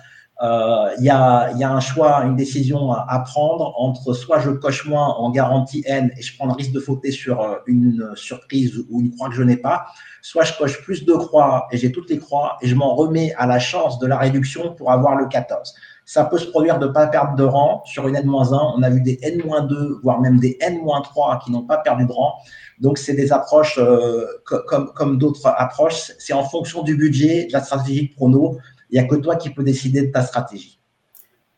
[0.43, 4.51] Euh, il y, a, y, a, un choix, une décision à, prendre entre soit je
[4.51, 8.11] coche moins en garantie N et je prends le risque de fauter sur euh, une
[8.17, 9.87] surprise ou une croix que je n'ai pas,
[10.23, 13.33] soit je coche plus de croix et j'ai toutes les croix et je m'en remets
[13.39, 15.73] à la chance de la réduction pour avoir le 14
[16.07, 18.75] ça peut se produire de ne pas perdre de rang sur une N-1.
[18.77, 22.35] On a vu des N-2, voire même des N-3 qui n'ont pas perdu de rang.
[22.81, 26.13] Donc, c'est des approches euh, comme, comme d'autres approches.
[26.19, 28.59] C'est en fonction du budget, de la stratégie de prono.
[28.95, 30.79] Il n'y a que toi qui peux décider de ta stratégie.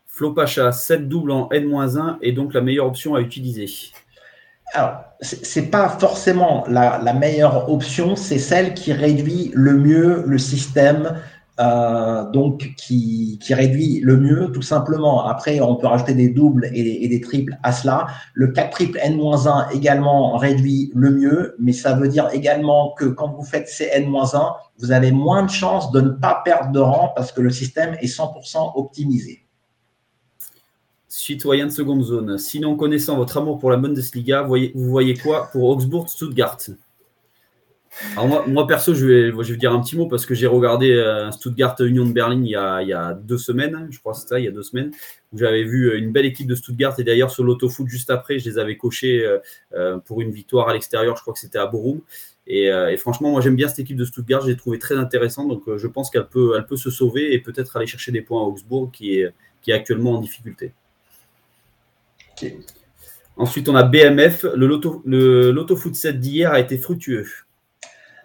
[0.07, 3.69] Flo Pacha, 7 doubles en N-1 est donc la meilleure option à utiliser.
[4.73, 10.23] Alors, ce n'est pas forcément la, la meilleure option, c'est celle qui réduit le mieux
[10.25, 11.21] le système
[11.59, 15.25] euh, donc qui, réduit le mieux, tout simplement.
[15.25, 18.07] Après, on peut rajouter des doubles et, des triples à cela.
[18.33, 23.29] Le 4 triple N-1 également réduit le mieux, mais ça veut dire également que quand
[23.29, 27.11] vous faites ces N-1, vous avez moins de chances de ne pas perdre de rang
[27.15, 29.43] parce que le système est 100% optimisé.
[31.07, 35.63] Citoyen de seconde zone, sinon connaissant votre amour pour la Bundesliga, vous voyez quoi pour
[35.69, 36.57] Augsbourg-Stuttgart?
[38.15, 40.91] Alors moi, perso, je vais, je vais dire un petit mot parce que j'ai regardé
[40.91, 44.13] euh, Stuttgart Union de Berlin il y, a, il y a deux semaines, je crois
[44.13, 44.91] que c'est ça, il y a deux semaines,
[45.33, 48.39] où j'avais vu euh, une belle équipe de Stuttgart et d'ailleurs sur l'autofoot juste après,
[48.39, 49.25] je les avais cochés
[49.73, 52.01] euh, pour une victoire à l'extérieur, je crois que c'était à Borum.
[52.49, 55.63] Et, franchement, moi j'aime bien cette équipe de Stuttgart, je l'ai trouvée très intéressante, donc
[55.75, 58.45] je pense qu'elle peut, elle peut se sauver et peut-être aller chercher des points à
[58.45, 60.71] Augsbourg qui est, qui est actuellement en difficulté.
[63.35, 64.45] Ensuite, on a BMF.
[64.55, 67.25] Le loto, le loto foot 7 d'hier a été fructueux.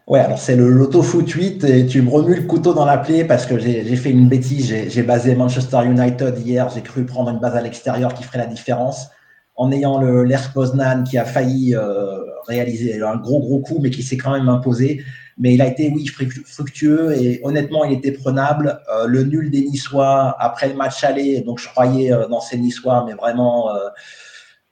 [0.08, 2.98] Ouais, alors c'est le Loto Foot 8 et tu me remues le couteau dans la
[2.98, 4.74] plaie parce que j'ai fait une bêtise.
[4.88, 6.68] J'ai basé Manchester United hier.
[6.70, 9.10] J'ai cru prendre une base à l'extérieur qui ferait la différence
[9.54, 14.02] en ayant l'Air Poznan qui a failli euh, réaliser un gros gros coup mais qui
[14.02, 15.04] s'est quand même imposé.
[15.38, 16.06] Mais il a été, oui,
[16.46, 18.80] fructueux et honnêtement, il était prenable.
[18.92, 22.58] Euh, le nul des Niçois après le match aller, donc je croyais euh, dans ces
[22.58, 23.70] Niçois, mais vraiment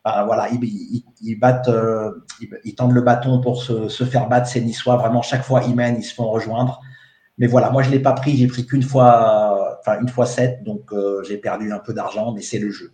[0.05, 2.11] bah, voilà, ils, battent, euh,
[2.65, 4.97] ils, tendent le bâton pour se, faire battre ces Niçois.
[4.97, 6.81] Vraiment, chaque fois, ils mènent, ils se font rejoindre.
[7.37, 8.37] Mais voilà, moi, je ne l'ai pas pris.
[8.37, 10.65] J'ai pris qu'une fois, enfin, une fois 7.
[10.65, 12.93] Donc, euh, j'ai perdu un peu d'argent, mais c'est le jeu.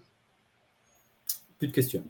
[1.59, 2.03] Plus de questions.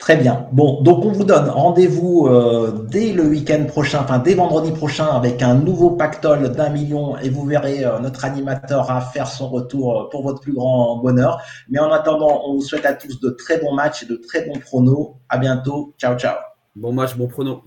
[0.00, 0.48] Très bien.
[0.50, 5.04] Bon, donc on vous donne rendez-vous euh, dès le week-end prochain, enfin dès vendredi prochain,
[5.04, 9.50] avec un nouveau pactole d'un million et vous verrez euh, notre animateur à faire son
[9.50, 11.42] retour euh, pour votre plus grand bonheur.
[11.68, 14.46] Mais en attendant, on vous souhaite à tous de très bons matchs et de très
[14.46, 15.16] bons pronos.
[15.28, 15.94] À bientôt.
[15.98, 16.36] Ciao, ciao.
[16.74, 17.60] Bon match, bon pronos.